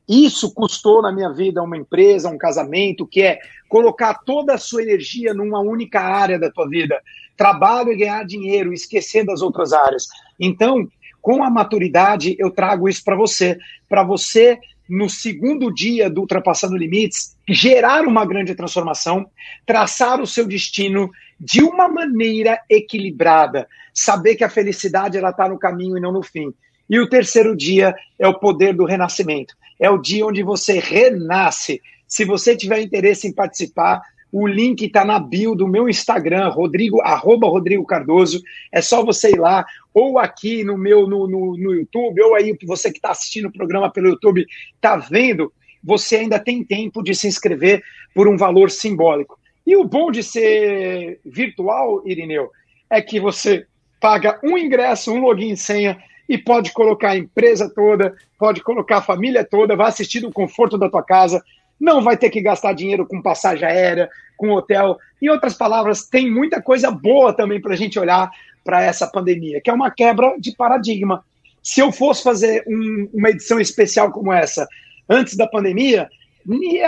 [0.08, 4.84] Isso custou na minha vida uma empresa, um casamento, que é colocar toda a sua
[4.84, 7.02] energia numa única área da tua vida.
[7.36, 10.08] Trabalho e ganhar dinheiro, esquecer das outras áreas.
[10.40, 10.88] Então,
[11.22, 13.58] com a maturidade, eu trago isso para você,
[13.90, 19.30] para você no segundo dia do Ultrapassando Limites, gerar uma grande transformação,
[19.66, 21.10] traçar o seu destino
[21.40, 26.24] de uma maneira equilibrada, saber que a felicidade ela está no caminho e não no
[26.24, 26.54] fim.
[26.90, 29.56] E o terceiro dia é o poder do renascimento.
[29.80, 31.82] É o dia onde você renasce.
[32.08, 34.02] Se você tiver interesse em participar,
[34.38, 38.44] o link está na bio do meu Instagram, Rodrigo, arroba Rodrigo Cardoso.
[38.70, 42.54] É só você ir lá, ou aqui no meu no, no, no YouTube, ou aí
[42.66, 47.16] você que está assistindo o programa pelo YouTube está vendo, você ainda tem tempo de
[47.16, 47.82] se inscrever
[48.14, 49.40] por um valor simbólico.
[49.66, 52.52] E o bom de ser virtual, Irineu,
[52.90, 53.66] é que você
[54.02, 58.98] paga um ingresso, um login e senha e pode colocar a empresa toda, pode colocar
[58.98, 61.42] a família toda, vai assistir no conforto da tua casa,
[61.80, 64.98] não vai ter que gastar dinheiro com passagem aérea, com hotel.
[65.22, 68.30] Em outras palavras, tem muita coisa boa também para a gente olhar
[68.64, 71.24] para essa pandemia, que é uma quebra de paradigma.
[71.62, 74.68] Se eu fosse fazer um, uma edição especial como essa
[75.10, 76.10] antes da pandemia,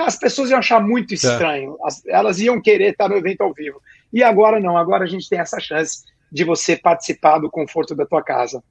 [0.06, 1.16] as pessoas iam achar muito é.
[1.16, 1.78] estranho.
[2.08, 3.82] elas iam querer estar no evento ao vivo.
[4.12, 8.06] E agora não, agora a gente tem essa chance de você participar do conforto da
[8.06, 8.64] tua casa.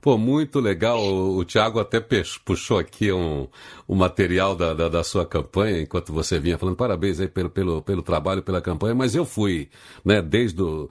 [0.00, 1.02] Pô, muito legal.
[1.02, 2.00] O, o Tiago até
[2.44, 3.48] puxou aqui um,
[3.88, 7.82] um material da, da, da, sua campanha, enquanto você vinha falando parabéns aí pelo, pelo,
[7.82, 9.68] pelo trabalho, pela campanha, mas eu fui,
[10.04, 10.88] né, desde o.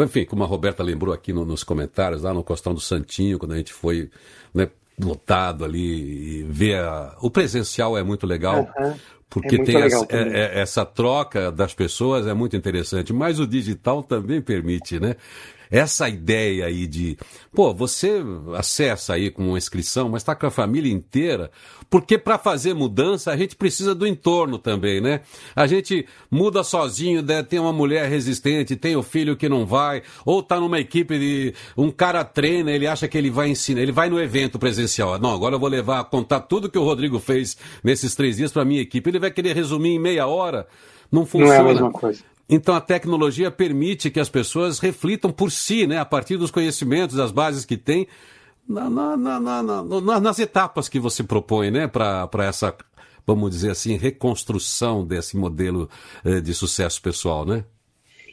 [0.00, 3.52] Enfim, como a Roberta lembrou aqui no, nos comentários, lá no Costão do Santinho, quando
[3.52, 4.10] a gente foi,
[4.54, 4.68] né,
[4.98, 8.68] lotado ali, e ver a, o presencial é muito legal.
[8.78, 8.94] Uhum.
[9.28, 13.46] Porque é tem essa, é, é, essa, troca das pessoas é muito interessante, mas o
[13.46, 15.16] digital também permite, né?
[15.70, 17.16] Essa ideia aí de,
[17.54, 18.22] pô, você
[18.54, 21.50] acessa aí com uma inscrição, mas está com a família inteira,
[21.88, 25.20] porque para fazer mudança a gente precisa do entorno também, né?
[25.54, 27.42] A gente muda sozinho, né?
[27.42, 31.54] tem uma mulher resistente, tem o filho que não vai, ou tá numa equipe de
[31.76, 35.18] um cara treina, ele acha que ele vai ensinar, ele vai no evento presencial.
[35.18, 38.64] Não, agora eu vou levar, contar tudo que o Rodrigo fez nesses três dias para
[38.64, 39.08] minha equipe.
[39.08, 40.66] Ele vai querer resumir em meia hora.
[41.10, 41.58] Não funciona.
[41.58, 42.22] Não é a mesma coisa.
[42.48, 47.16] Então a tecnologia permite que as pessoas reflitam por si, né, a partir dos conhecimentos,
[47.16, 48.06] das bases que têm,
[48.68, 52.74] na, na, na, nas etapas que você propõe né, para essa,
[53.26, 55.88] vamos dizer assim, reconstrução desse modelo
[56.24, 57.64] eh, de sucesso pessoal, né?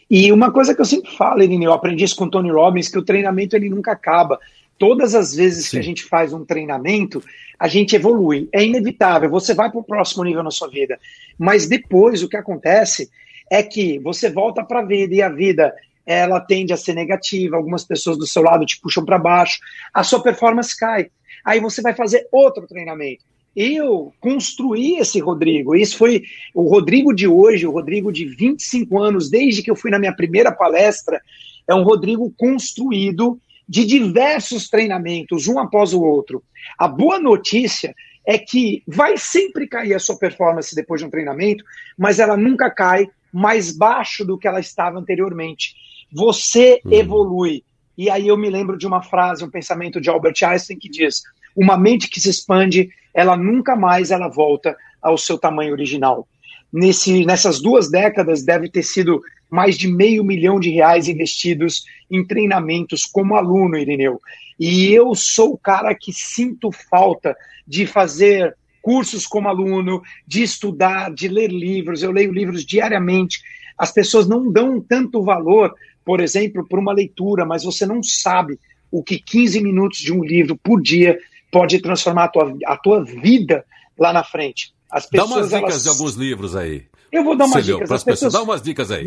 [0.10, 2.90] E uma coisa que eu sempre falo, Irineu, eu aprendi isso com o Tony Robbins,
[2.90, 4.40] que o treinamento ele nunca acaba.
[4.78, 5.72] Todas as vezes Sim.
[5.72, 7.24] que a gente faz um treinamento,
[7.58, 8.50] a gente evolui.
[8.52, 11.00] É inevitável, você vai para o próximo nível na sua vida.
[11.38, 13.10] Mas depois o que acontece
[13.50, 15.74] é que você volta para a vida e a vida
[16.06, 19.60] ela tende a ser negativa, algumas pessoas do seu lado te puxam para baixo,
[19.94, 21.10] a sua performance cai.
[21.46, 23.24] Aí você vai fazer outro treinamento.
[23.56, 25.76] Eu construí esse Rodrigo.
[25.76, 26.24] Isso foi
[26.54, 30.16] o Rodrigo de hoje, o Rodrigo de 25 anos, desde que eu fui na minha
[30.16, 31.22] primeira palestra,
[31.68, 36.44] é um Rodrigo construído de diversos treinamentos, um após o outro.
[36.78, 37.94] A boa notícia
[38.26, 41.64] é que vai sempre cair a sua performance depois de um treinamento,
[41.98, 45.76] mas ela nunca cai mais baixo do que ela estava anteriormente.
[46.12, 46.94] Você uhum.
[46.94, 47.64] evolui.
[47.98, 51.24] E aí eu me lembro de uma frase, um pensamento de Albert Einstein que diz:
[51.56, 56.28] uma mente que se expande, ela nunca mais ela volta ao seu tamanho original.
[56.72, 62.26] Nesse, nessas duas décadas deve ter sido mais de meio milhão de reais investidos em
[62.26, 64.20] treinamentos como aluno, Irineu.
[64.60, 67.36] E eu sou o cara que sinto falta
[67.68, 72.04] de fazer cursos como aluno, de estudar, de ler livros.
[72.04, 73.42] Eu leio livros diariamente.
[73.78, 75.74] As pessoas não dão tanto valor,
[76.06, 78.60] por exemplo, para uma leitura, mas você não sabe
[78.92, 81.18] o que 15 minutos de um livro por dia
[81.50, 83.66] pode transformar a tua, a tua vida
[83.98, 84.74] lá na frente.
[84.92, 85.84] As pessoas, Dá umas dicas elas...
[85.84, 86.84] de alguns livros aí.
[87.12, 87.92] Eu vou dar umas dicas.
[87.92, 88.34] As pessoas...
[88.34, 89.06] Dá umas dicas aí.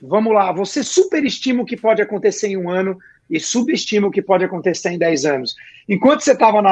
[0.00, 0.52] Vamos lá.
[0.52, 2.96] Você superestima o que pode acontecer em um ano
[3.28, 5.56] e subestima o que pode acontecer em 10 anos.
[5.88, 6.62] Enquanto você estava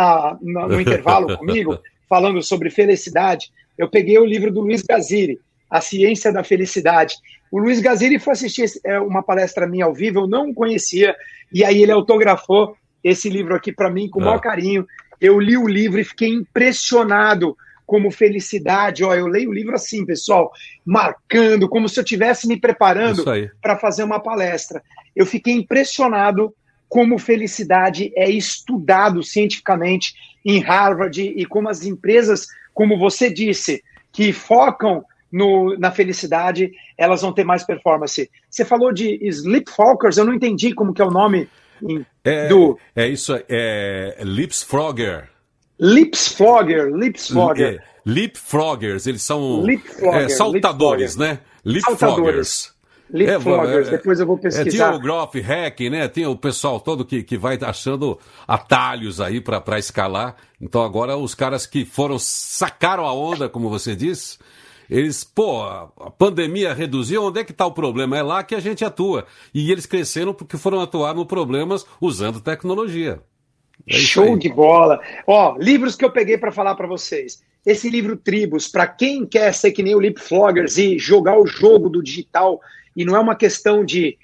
[0.40, 1.78] no intervalo comigo,
[2.08, 7.16] falando sobre felicidade, eu peguei o livro do Luiz Gaziri, A Ciência da Felicidade.
[7.50, 11.14] O Luiz Gaziri foi assistir é, uma palestra minha ao vivo, eu não o conhecia,
[11.52, 14.40] e aí ele autografou esse livro aqui para mim com o maior ah.
[14.40, 14.86] carinho.
[15.20, 19.04] Eu li o livro e fiquei impressionado como felicidade.
[19.04, 20.50] Ó, eu leio o livro assim, pessoal,
[20.84, 23.24] marcando, como se eu estivesse me preparando
[23.60, 24.82] para fazer uma palestra.
[25.14, 26.54] Eu fiquei impressionado
[26.88, 30.14] como felicidade é estudado cientificamente
[30.44, 33.82] em Harvard e como as empresas, como você disse,
[34.12, 38.30] que focam no, na felicidade, elas vão ter mais performance.
[38.48, 41.48] Você falou de Sleepwalkers, eu não entendi como que é o nome
[42.22, 42.78] é, do...
[42.94, 45.28] É isso, é Lipsfrogger.
[45.80, 47.80] Lipsfrogger, Lipsfrogger.
[47.80, 49.64] É, Leapfroggers, eles são
[50.12, 51.40] é, saltadores, né?
[51.64, 52.73] Leapfroggers.
[53.10, 54.68] Leapfroggers, é, depois eu vou pesquisar.
[54.68, 56.08] É, tinha o Growth Hack, né?
[56.08, 60.36] Tinha o pessoal todo que, que vai achando atalhos aí para escalar.
[60.60, 64.38] Então agora os caras que foram, sacaram a onda, como você disse,
[64.88, 68.16] eles, pô, a pandemia reduziu, onde é que está o problema?
[68.16, 69.26] É lá que a gente atua.
[69.52, 73.20] E eles cresceram porque foram atuar no problemas usando tecnologia.
[73.88, 75.00] É Show de bola.
[75.26, 77.42] Ó, livros que eu peguei para falar para vocês.
[77.66, 81.46] Esse livro Tribos, para quem quer ser que nem o Lip Floggers e jogar o
[81.46, 82.60] jogo do digital,
[82.96, 84.16] e não é uma questão de,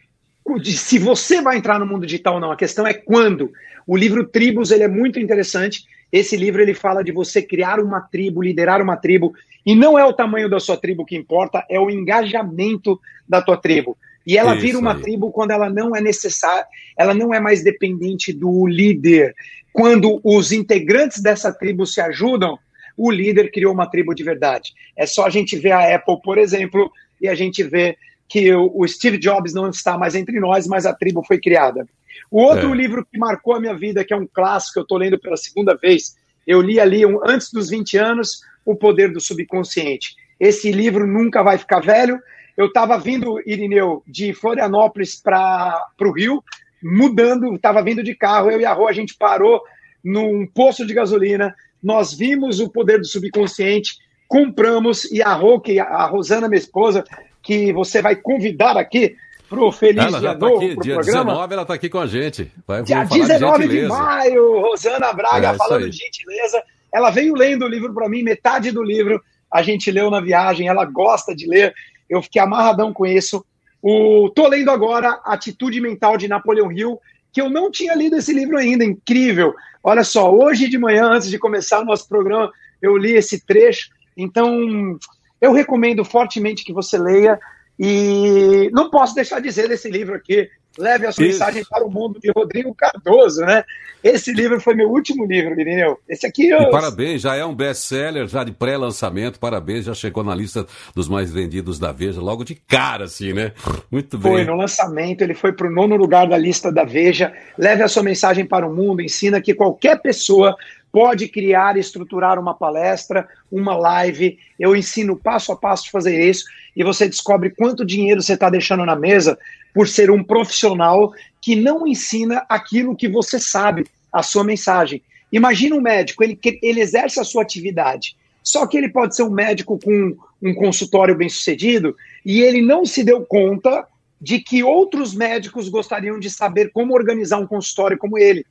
[0.60, 3.50] de se você vai entrar no mundo digital ou não, a questão é quando.
[3.86, 5.84] O livro Tribos ele é muito interessante.
[6.12, 9.32] Esse livro ele fala de você criar uma tribo, liderar uma tribo,
[9.64, 12.98] e não é o tamanho da sua tribo que importa, é o engajamento
[13.28, 13.96] da tua tribo.
[14.26, 15.02] E ela Isso vira uma aí.
[15.02, 16.66] tribo quando ela não é necessária,
[16.96, 19.34] ela não é mais dependente do líder.
[19.72, 22.58] Quando os integrantes dessa tribo se ajudam,
[22.96, 24.72] o líder criou uma tribo de verdade.
[24.96, 26.90] É só a gente ver a Apple, por exemplo,
[27.20, 27.96] e a gente vê
[28.30, 31.84] que o Steve Jobs não está mais entre nós, mas a tribo foi criada.
[32.30, 32.76] O outro é.
[32.76, 35.74] livro que marcou a minha vida, que é um clássico, eu estou lendo pela segunda
[35.74, 36.16] vez,
[36.46, 40.14] eu li ali um, antes dos 20 anos, O Poder do Subconsciente.
[40.38, 42.20] Esse livro nunca vai ficar velho,
[42.56, 46.40] eu estava vindo, Irineu, de Florianópolis para o Rio,
[46.80, 49.60] mudando, estava vindo de carro, eu e a Rô, a gente parou
[50.04, 51.52] num posto de gasolina,
[51.82, 57.04] nós vimos o poder do subconsciente, compramos, e a Rô, que a Rosana, minha esposa,
[57.50, 59.16] que você vai convidar aqui
[59.48, 61.24] para o Feliz ela Dia tá Novo, aqui, dia programa.
[61.24, 62.52] 19 ela está aqui com a gente.
[62.64, 66.62] Vai, dia 19 de, de, maio, Rosana Braga é, falando de gentileza.
[66.94, 69.20] Ela veio lendo o livro para mim, metade do livro
[69.52, 71.74] a gente leu na viagem, ela gosta de ler
[72.08, 73.44] eu fiquei amarradão com isso.
[73.80, 76.98] O, tô lendo agora Atitude Mental de Napoleão Hill,
[77.32, 79.54] que eu não tinha lido esse livro ainda, incrível.
[79.82, 83.90] Olha só, hoje de manhã, antes de começar o nosso programa, eu li esse trecho.
[84.16, 84.98] Então,
[85.40, 87.38] eu recomendo fortemente que você leia.
[87.78, 91.38] E não posso deixar de dizer desse livro aqui, Leve a sua Isso.
[91.38, 93.64] mensagem para o mundo de Rodrigo Cardoso, né?
[94.02, 95.98] Esse livro foi meu último livro, Irineu.
[96.08, 96.60] Esse aqui eu...
[96.60, 101.08] E parabéns, já é um best-seller, já de pré-lançamento, parabéns, já chegou na lista dos
[101.08, 103.52] mais vendidos da Veja, logo de cara, assim, né?
[103.90, 104.32] Muito bem.
[104.32, 107.32] Foi no lançamento, ele foi para o nono lugar da lista da Veja.
[107.58, 110.56] Leve a sua mensagem para o mundo, ensina que qualquer pessoa
[110.92, 114.38] pode criar e estruturar uma palestra, uma live.
[114.58, 116.44] Eu ensino passo a passo fazer isso
[116.76, 119.38] e você descobre quanto dinheiro você está deixando na mesa
[119.74, 123.84] por ser um profissional que não ensina aquilo que você sabe.
[124.12, 125.00] a sua mensagem.
[125.32, 129.30] Imagina um médico, ele, ele exerce a sua atividade, só que ele pode ser um
[129.30, 133.86] médico com um consultório bem sucedido e ele não se deu conta
[134.20, 138.44] de que outros médicos gostariam de saber como organizar um consultório como ele.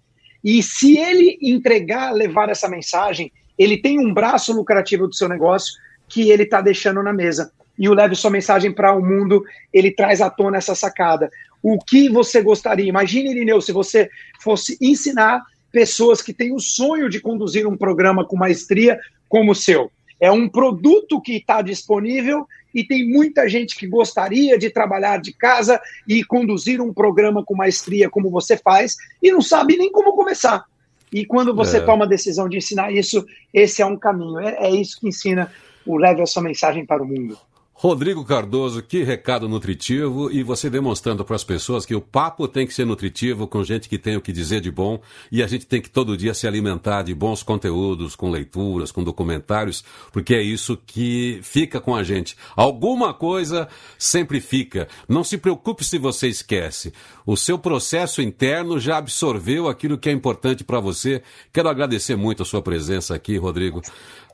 [0.43, 5.73] E se ele entregar, levar essa mensagem, ele tem um braço lucrativo do seu negócio
[6.07, 7.51] que ele está deixando na mesa.
[7.77, 11.29] E o Leve Sua Mensagem para o Mundo, ele traz à tona essa sacada.
[11.61, 12.87] O que você gostaria?
[12.87, 14.09] Imagine, Irineu, se você
[14.39, 19.55] fosse ensinar pessoas que têm o sonho de conduzir um programa com maestria como o
[19.55, 19.91] seu.
[20.19, 25.33] É um produto que está disponível e tem muita gente que gostaria de trabalhar de
[25.33, 30.13] casa e conduzir um programa com maestria como você faz e não sabe nem como
[30.13, 30.65] começar.
[31.11, 31.81] E quando você é.
[31.81, 34.39] toma a decisão de ensinar isso, esse é um caminho.
[34.39, 35.51] É, é isso que ensina
[35.85, 37.37] o Leve a Sua Mensagem para o Mundo.
[37.81, 42.67] Rodrigo Cardoso, que recado nutritivo e você demonstrando para as pessoas que o papo tem
[42.67, 44.99] que ser nutritivo com gente que tem o que dizer de bom
[45.31, 49.01] e a gente tem que todo dia se alimentar de bons conteúdos, com leituras, com
[49.01, 52.35] documentários, porque é isso que fica com a gente.
[52.53, 54.89] Alguma coisa sempre fica.
[55.07, 56.91] Não se preocupe se você esquece.
[57.25, 61.23] O seu processo interno já absorveu aquilo que é importante para você.
[61.53, 63.81] Quero agradecer muito a sua presença aqui, Rodrigo.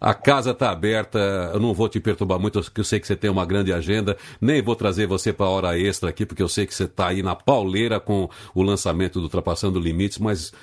[0.05, 1.17] A casa está aberta,
[1.51, 4.15] eu não vou te perturbar muito, porque eu sei que você tem uma grande agenda.
[4.39, 7.07] Nem vou trazer você para a hora extra aqui, porque eu sei que você está
[7.07, 10.53] aí na pauleira com o lançamento do Ultrapassando Limites, mas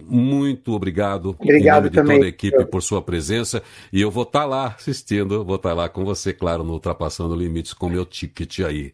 [0.00, 3.62] muito obrigado, obrigado em nome de toda a equipe por sua presença.
[3.92, 6.72] E eu vou estar tá lá assistindo, vou estar tá lá com você, claro, no
[6.72, 8.90] Ultrapassando Limites, com meu ticket aí.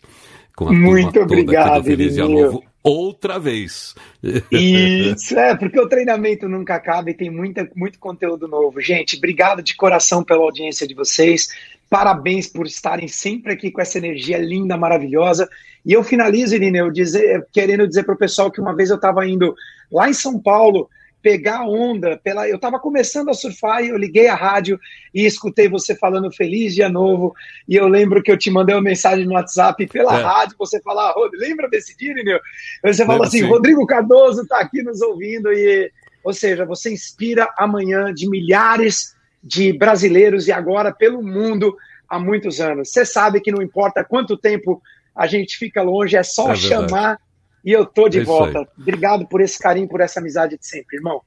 [0.59, 3.95] Com a muito obrigado, Feliz Dia Novo outra vez.
[4.51, 8.81] Isso, é, porque o treinamento nunca acaba e tem muita, muito conteúdo novo.
[8.81, 11.47] Gente, obrigado de coração pela audiência de vocês.
[11.89, 15.49] Parabéns por estarem sempre aqui com essa energia linda, maravilhosa.
[15.87, 19.25] E eu finalizo, Irineu, dizer, querendo dizer para o pessoal que uma vez eu estava
[19.29, 19.55] indo
[19.93, 20.91] lá em São Paulo
[21.23, 22.19] pegar onda.
[22.23, 22.49] Pela...
[22.49, 24.79] Eu estava começando a surfar e eu liguei a rádio
[25.15, 27.35] e escutei você falando Feliz Dia Novo.
[27.69, 30.23] E eu lembro que eu te mandei uma mensagem no WhatsApp pela é.
[30.23, 32.39] rádio, você falar, ah, lembra desse dia, Nil?
[32.85, 33.45] Você falou assim, sim.
[33.45, 35.53] Rodrigo Cardoso está aqui nos ouvindo.
[35.53, 35.91] e
[36.25, 41.77] Ou seja, você inspira amanhã de milhares de brasileiros e agora pelo mundo
[42.09, 42.91] há muitos anos.
[42.91, 44.83] Você sabe que não importa quanto tempo
[45.15, 47.19] a gente fica longe, é só é chamar
[47.65, 48.67] e eu tô de é volta.
[48.79, 51.21] Obrigado por esse carinho, por essa amizade de sempre, irmão.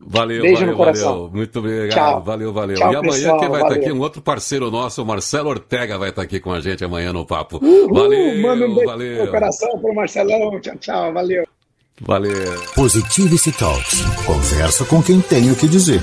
[0.00, 1.14] Valeu, Beijo valeu, no coração.
[1.14, 1.30] valeu.
[1.34, 1.90] Muito obrigado.
[1.90, 2.22] Tchau.
[2.22, 2.76] Valeu, valeu.
[2.76, 5.98] Tchau, e amanhã pessoal, quem vai estar aqui, um outro parceiro nosso, o Marcelo Ortega,
[5.98, 7.58] vai estar aqui com a gente amanhã no Papo.
[7.62, 9.24] Uhul, valeu, manda um beijo valeu.
[9.24, 10.60] no coração pro Marcelão.
[10.60, 11.12] Tchau, tchau.
[11.12, 11.44] Valeu.
[12.00, 12.32] Valeu.
[12.74, 14.02] Positivity Talks.
[14.24, 16.00] Conversa com quem tem o que dizer.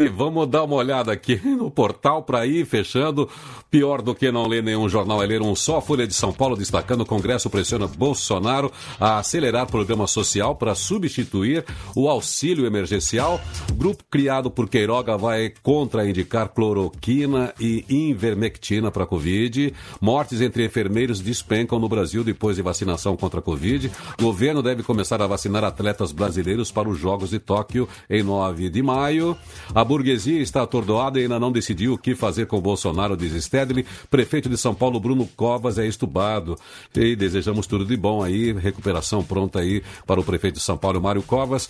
[0.00, 3.30] E vamos dar uma olhada aqui no portal para ir fechando.
[3.70, 5.80] Pior do que não ler nenhum jornal é ler um só.
[5.80, 11.64] Folha de São Paulo destacando: o Congresso pressiona Bolsonaro a acelerar programa social para substituir
[11.94, 13.40] o auxílio emergencial.
[13.74, 19.72] Grupo criado por Queiroga vai contraindicar cloroquina e invermectina para Covid.
[20.00, 23.92] Mortes entre enfermeiros despencam no Brasil depois de vacinação contra a Covid.
[24.20, 28.82] Governo deve começar a vacinar atletas brasileiros para os Jogos de Tóquio em 9 de
[28.82, 29.36] maio.
[29.72, 33.44] A a burguesia está atordoada e ainda não decidiu o que fazer com Bolsonaro, diz
[33.44, 33.84] Stedley.
[34.10, 36.56] Prefeito de São Paulo, Bruno Covas, é estubado.
[36.96, 41.02] E desejamos tudo de bom aí, recuperação pronta aí para o prefeito de São Paulo,
[41.02, 41.68] Mário Covas.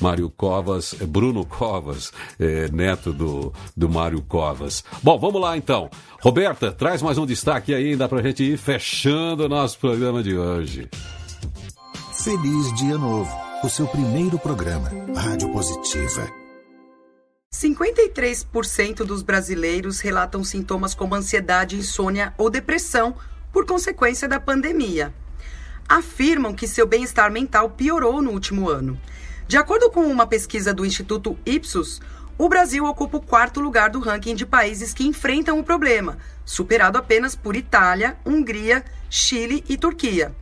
[0.00, 4.84] Mário Covas, Bruno Covas, é, neto do, do Mário Covas.
[5.02, 5.88] Bom, vamos lá então.
[6.20, 10.22] Roberta, traz mais um destaque aí, ainda para a gente ir fechando o nosso programa
[10.22, 10.88] de hoje.
[12.12, 13.32] Feliz Dia Novo,
[13.64, 16.45] o seu primeiro programa, Rádio Positiva.
[17.56, 23.16] 53% dos brasileiros relatam sintomas como ansiedade, insônia ou depressão
[23.50, 25.14] por consequência da pandemia.
[25.88, 29.00] Afirmam que seu bem-estar mental piorou no último ano.
[29.48, 32.02] De acordo com uma pesquisa do Instituto Ipsos,
[32.36, 36.98] o Brasil ocupa o quarto lugar do ranking de países que enfrentam o problema, superado
[36.98, 40.34] apenas por Itália, Hungria, Chile e Turquia.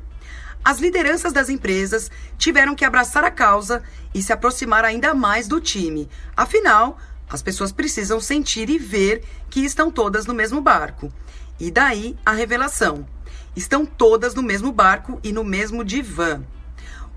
[0.64, 3.82] As lideranças das empresas tiveram que abraçar a causa
[4.14, 6.08] e se aproximar ainda mais do time.
[6.34, 6.98] Afinal,
[7.28, 11.12] as pessoas precisam sentir e ver que estão todas no mesmo barco.
[11.60, 13.06] E daí a revelação:
[13.54, 16.42] estão todas no mesmo barco e no mesmo divã.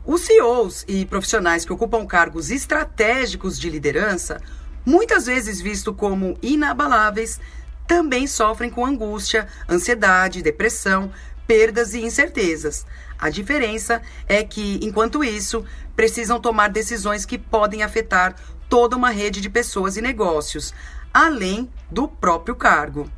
[0.05, 4.41] Os CEOs e profissionais que ocupam cargos estratégicos de liderança,
[4.85, 7.39] muitas vezes vistos como inabaláveis,
[7.85, 11.11] também sofrem com angústia, ansiedade, depressão,
[11.45, 12.85] perdas e incertezas.
[13.19, 15.65] A diferença é que, enquanto isso,
[15.95, 18.35] precisam tomar decisões que podem afetar
[18.69, 20.73] toda uma rede de pessoas e negócios,
[21.13, 23.09] além do próprio cargo.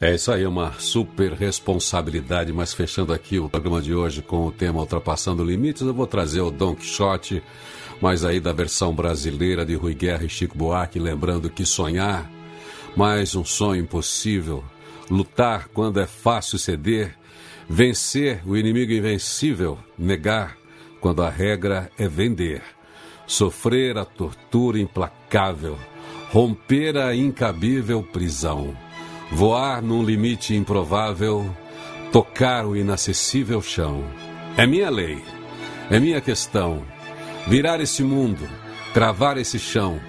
[0.00, 2.52] É isso aí, uma super responsabilidade.
[2.52, 6.40] Mas fechando aqui o programa de hoje com o tema Ultrapassando Limites, eu vou trazer
[6.40, 7.42] o Don Quixote,
[8.00, 12.30] mas aí da versão brasileira de Rui Guerra e Chico Buarque, lembrando que sonhar,
[12.94, 14.62] mais um sonho impossível,
[15.10, 17.17] lutar quando é fácil ceder,
[17.68, 20.56] vencer o inimigo invencível, negar
[21.00, 22.62] quando a regra é vender,
[23.26, 25.78] sofrer a tortura implacável,
[26.30, 28.74] romper a incabível prisão
[29.30, 31.44] voar num limite improvável,
[32.12, 34.04] tocar o inacessível chão.
[34.56, 35.22] É minha lei,
[35.90, 36.82] é minha questão.
[37.46, 38.46] Virar esse mundo,
[38.92, 40.00] cravar esse chão.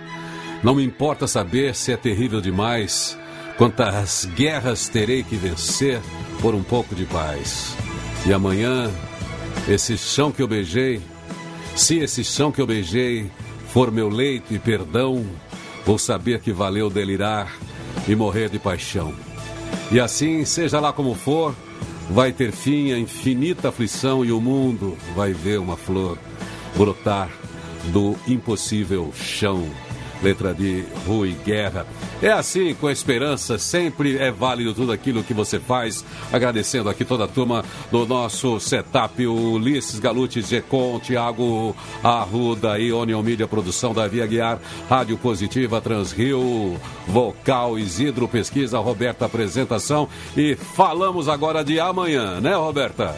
[0.63, 3.17] Não me importa saber se é terrível demais,
[3.59, 5.99] quantas guerras terei que vencer
[6.41, 7.75] por um pouco de paz.
[8.25, 8.89] E amanhã,
[9.67, 11.01] esse chão que eu beijei,
[11.75, 13.29] se esse chão que eu beijei
[13.67, 15.25] for meu leito e perdão,
[15.85, 17.53] vou saber que valeu delirar
[18.07, 19.13] e morrer de paixão.
[19.91, 21.53] E assim, seja lá como for,
[22.09, 26.17] vai ter fim a infinita aflição e o mundo vai ver uma flor
[26.77, 27.29] brotar
[27.91, 29.69] do impossível chão
[30.21, 31.85] letra de Rui Guerra.
[32.21, 36.03] É assim, com a esperança, sempre é válido tudo aquilo que você faz.
[36.31, 42.91] Agradecendo aqui toda a turma do nosso setup, o Ulisses Galute, Gecon, Tiago Arruda e
[42.91, 44.59] Onion Mídia Produção da Via Guiar,
[44.89, 50.07] Rádio Positiva, Transrio, Vocal, Isidro Pesquisa, Roberta Apresentação.
[50.35, 53.15] E falamos agora de amanhã, né, Roberta?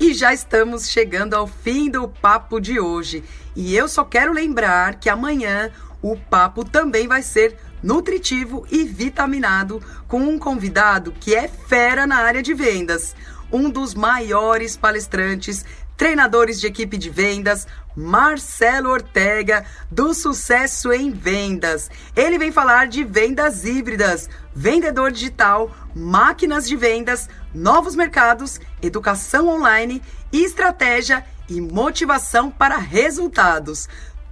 [0.00, 3.24] E já estamos chegando ao fim do papo de hoje.
[3.60, 9.82] E eu só quero lembrar que amanhã o papo também vai ser nutritivo e vitaminado
[10.06, 13.16] com um convidado que é fera na área de vendas,
[13.52, 15.64] um dos maiores palestrantes,
[15.96, 17.66] treinadores de equipe de vendas,
[17.98, 21.90] Marcelo Ortega, do Sucesso em Vendas.
[22.14, 30.00] Ele vem falar de vendas híbridas, vendedor digital, máquinas de vendas, novos mercados, educação online,
[30.32, 33.88] estratégia e motivação para resultados.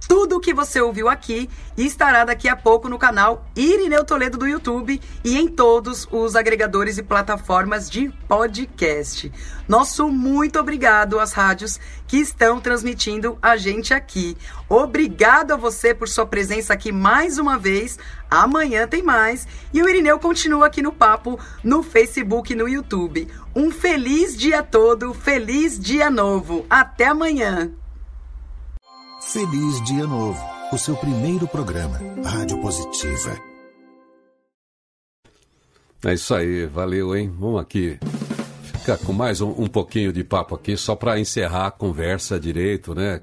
[0.07, 4.47] Tudo o que você ouviu aqui estará daqui a pouco no canal Irineu Toledo do
[4.47, 9.31] YouTube e em todos os agregadores e plataformas de podcast.
[9.67, 14.37] Nosso muito obrigado às rádios que estão transmitindo a gente aqui.
[14.69, 17.99] Obrigado a você por sua presença aqui mais uma vez.
[18.29, 23.27] Amanhã tem mais e o Irineu continua aqui no papo no Facebook e no YouTube.
[23.55, 26.65] Um feliz dia todo, feliz dia novo.
[26.69, 27.71] Até amanhã.
[29.31, 33.37] Feliz Dia Novo, o seu primeiro programa, Rádio Positiva.
[36.05, 37.29] É isso aí, valeu, hein?
[37.37, 37.99] Vamos aqui
[38.61, 42.95] ficar com mais um, um pouquinho de papo aqui, só para encerrar a conversa direito,
[42.95, 43.19] né?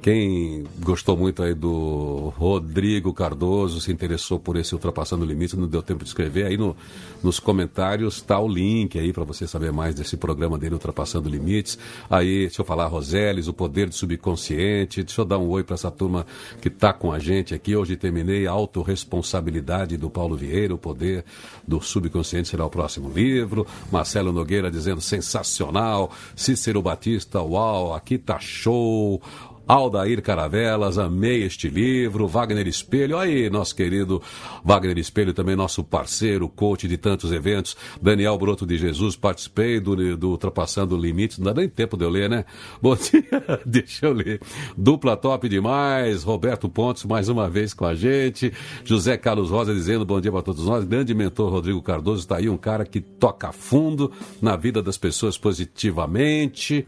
[0.00, 5.66] Quem gostou muito aí do Rodrigo Cardoso, se interessou por esse Ultrapassando o Limite, não
[5.66, 6.76] deu tempo de escrever, aí no,
[7.22, 11.78] nos comentários está o link aí para você saber mais desse programa dele, Ultrapassando Limites.
[12.08, 15.74] Aí, deixa eu falar, Roseles, o poder do subconsciente, deixa eu dar um oi para
[15.74, 16.26] essa turma
[16.60, 17.74] que está com a gente aqui.
[17.74, 21.24] Hoje terminei a autorresponsabilidade do Paulo Vieira, o poder
[21.66, 23.66] do subconsciente será o próximo livro.
[23.90, 26.10] Marcelo Nogueira dizendo sensacional.
[26.34, 29.20] Cícero Batista, uau, aqui tá show.
[29.66, 32.28] Aldair Caravelas, amei este livro.
[32.28, 34.22] Wagner Espelho, aí, nosso querido
[34.64, 37.76] Wagner Espelho, também nosso parceiro, coach de tantos eventos.
[38.00, 41.38] Daniel Broto de Jesus, participei do, do Ultrapassando Limites.
[41.38, 42.44] Não dá nem tempo de eu ler, né?
[42.80, 44.40] Bom dia, deixa eu ler.
[44.76, 46.22] Dupla top demais.
[46.22, 48.52] Roberto Pontes, mais uma vez com a gente.
[48.84, 50.84] José Carlos Rosa dizendo bom dia para todos nós.
[50.84, 55.36] Grande mentor Rodrigo Cardoso, está aí um cara que toca fundo na vida das pessoas
[55.36, 56.86] positivamente.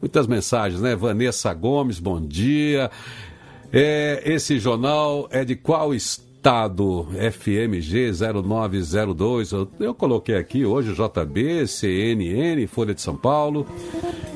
[0.00, 0.96] Muitas mensagens, né?
[0.96, 2.90] Vanessa Gomes, bom dia.
[3.72, 6.29] É, esse jornal é de qual estado?
[6.40, 8.12] Estado FMG
[8.42, 9.52] 0902.
[9.52, 13.66] Eu, eu, coloquei aqui hoje JB, CNN, Folha de São Paulo.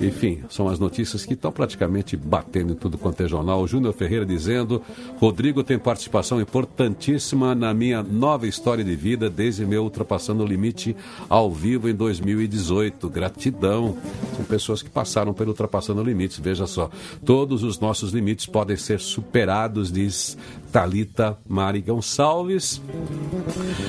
[0.03, 3.67] Enfim, são as notícias que estão praticamente batendo em tudo quanto é jornal.
[3.67, 4.83] Júnior Ferreira dizendo:
[5.19, 10.95] Rodrigo tem participação importantíssima na minha nova história de vida desde meu ultrapassando o limite
[11.27, 13.09] ao vivo em 2018.
[13.09, 13.97] Gratidão.
[14.37, 16.39] São pessoas que passaram pelo ultrapassando limites.
[16.39, 16.91] Veja só,
[17.25, 20.37] todos os nossos limites podem ser superados, diz
[20.75, 22.83] Talita Mari Gonçalves.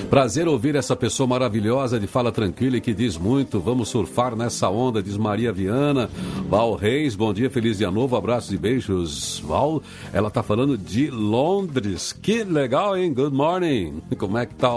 [0.08, 3.60] Prazer ouvir essa pessoa maravilhosa de fala tranquila e que diz muito.
[3.60, 6.08] Vamos surfar nessa onda, diz Maria Viana.
[6.48, 9.40] Val Reis, bom dia, feliz dia novo, abraços e beijos.
[9.40, 9.82] Val,
[10.14, 12.14] ela tá falando de Londres.
[12.14, 13.12] Que legal, hein?
[13.12, 14.04] Good morning.
[14.20, 14.70] Como é que tá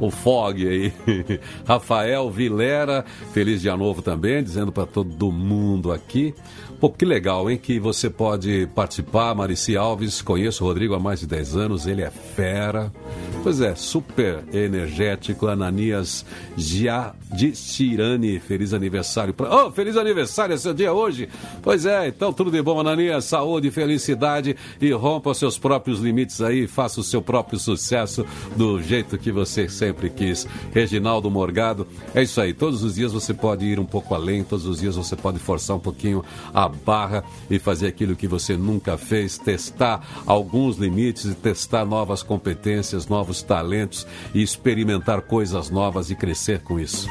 [0.00, 0.92] o, fog aí?
[1.66, 6.34] Rafael Vilera, feliz dia novo também, dizendo para todo mundo aqui.
[6.78, 7.56] Pô, que legal, hein?
[7.56, 9.34] Que você pode participar.
[9.34, 12.92] Marici Alves, conheço o Rodrigo há mais de 10 anos, ele é fera.
[13.42, 16.26] Pois é, super energético, Ananias
[17.74, 18.38] Tirani.
[18.40, 19.32] Feliz aniversário.
[19.32, 19.66] Pra...
[19.66, 21.28] Oh, feliz aniversário, é seu dia hoje.
[21.62, 23.24] Pois é, então tudo de bom, Ananias.
[23.24, 26.66] Saúde, felicidade e rompa os seus próprios limites aí.
[26.66, 30.46] Faça o seu próprio sucesso do jeito que você sempre quis.
[30.72, 32.52] Reginaldo Morgado, é isso aí.
[32.52, 35.76] Todos os dias você pode ir um pouco além, todos os dias você pode forçar
[35.76, 41.34] um pouquinho a barra e fazer aquilo que você nunca fez, testar alguns limites e
[41.34, 47.08] testar novas competências, novos talentos e experimentar coisas novas e crescer com isso.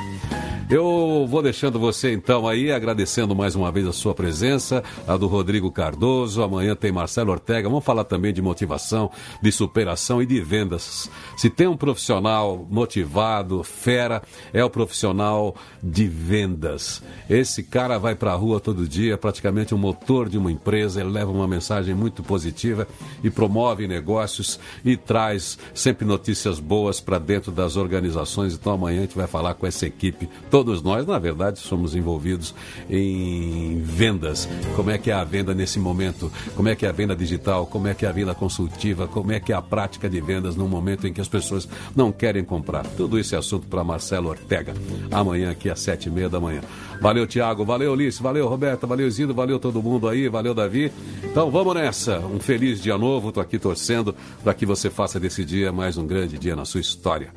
[0.68, 5.28] Eu vou deixando você então aí, agradecendo mais uma vez a sua presença, a do
[5.28, 6.42] Rodrigo Cardoso.
[6.42, 7.70] Amanhã tem Marcelo Ortega.
[7.70, 11.08] Vamos falar também de motivação, de superação e de vendas.
[11.38, 14.22] Se tem um profissional motivado, fera,
[14.54, 17.02] é o profissional de vendas.
[17.30, 21.10] Esse cara vai para a rua todo dia, praticamente um motor de uma empresa, ele
[21.10, 22.88] leva uma mensagem muito positiva
[23.24, 28.54] e promove negócios e traz sempre notícias boas para dentro das organizações.
[28.54, 32.54] Então amanhã a gente vai falar com essa equipe Todos nós, na verdade, somos envolvidos
[32.90, 34.48] em vendas.
[34.76, 36.32] Como é que é a venda nesse momento?
[36.56, 37.66] Como é que é a venda digital?
[37.66, 39.08] Como é que é a venda consultiva?
[39.08, 42.12] Como é que é a prática de vendas no momento em que as pessoas não
[42.12, 42.86] querem comprar?
[42.86, 44.74] Tudo isso é assunto para Marcelo Ortega.
[45.12, 46.62] Amanhã aqui às sete e meia da manhã.
[47.02, 47.66] Valeu, Tiago.
[47.66, 48.22] Valeu, Ulisses.
[48.22, 48.88] Valeu, Roberta.
[48.88, 49.34] Valeu, Zido.
[49.34, 50.30] Valeu todo mundo aí.
[50.30, 50.92] Valeu, Davi.
[51.24, 52.20] Então vamos nessa.
[52.20, 53.30] Um feliz dia novo.
[53.30, 56.80] Estou aqui torcendo para que você faça desse dia mais um grande dia na sua
[56.80, 57.34] história.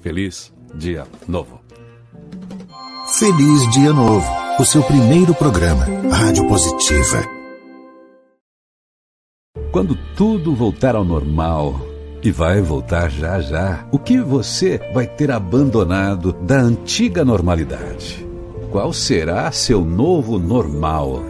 [0.00, 1.60] Feliz dia novo.
[3.18, 4.26] Feliz Dia Novo,
[4.58, 7.24] o seu primeiro programa, Rádio Positiva.
[9.72, 11.89] Quando tudo voltar ao normal,
[12.22, 18.26] e vai voltar já já, o que você vai ter abandonado da antiga normalidade?
[18.70, 21.24] Qual será seu novo normal?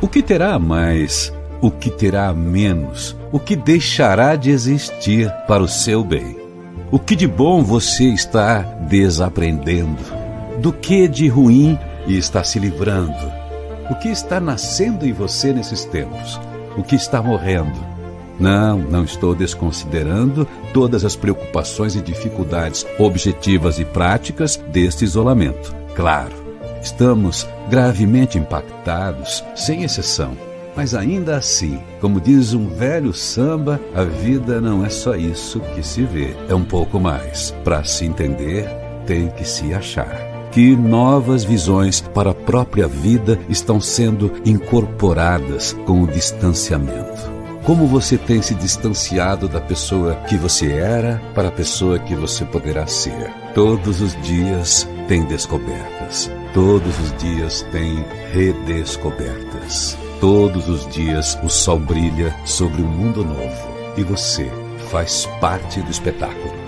[0.00, 1.32] O que terá mais?
[1.60, 3.16] O que terá menos?
[3.32, 6.36] O que deixará de existir para o seu bem?
[6.90, 10.26] O que de bom você está desaprendendo?
[10.58, 13.32] do que de ruim está se livrando?
[13.90, 16.40] O que está nascendo em você nesses tempos?
[16.76, 17.95] O que está morrendo?
[18.38, 25.74] Não, não estou desconsiderando todas as preocupações e dificuldades objetivas e práticas deste isolamento.
[25.94, 26.34] Claro,
[26.82, 30.36] estamos gravemente impactados, sem exceção.
[30.76, 35.82] Mas ainda assim, como diz um velho samba, a vida não é só isso que
[35.82, 37.54] se vê, é um pouco mais.
[37.64, 38.68] Para se entender,
[39.06, 46.02] tem que se achar que novas visões para a própria vida estão sendo incorporadas com
[46.02, 47.35] o distanciamento.
[47.66, 52.44] Como você tem se distanciado da pessoa que você era para a pessoa que você
[52.44, 53.28] poderá ser?
[53.56, 56.30] Todos os dias tem descobertas.
[56.54, 59.98] Todos os dias tem redescobertas.
[60.20, 63.68] Todos os dias o sol brilha sobre um mundo novo.
[63.96, 64.48] E você
[64.88, 66.65] faz parte do espetáculo.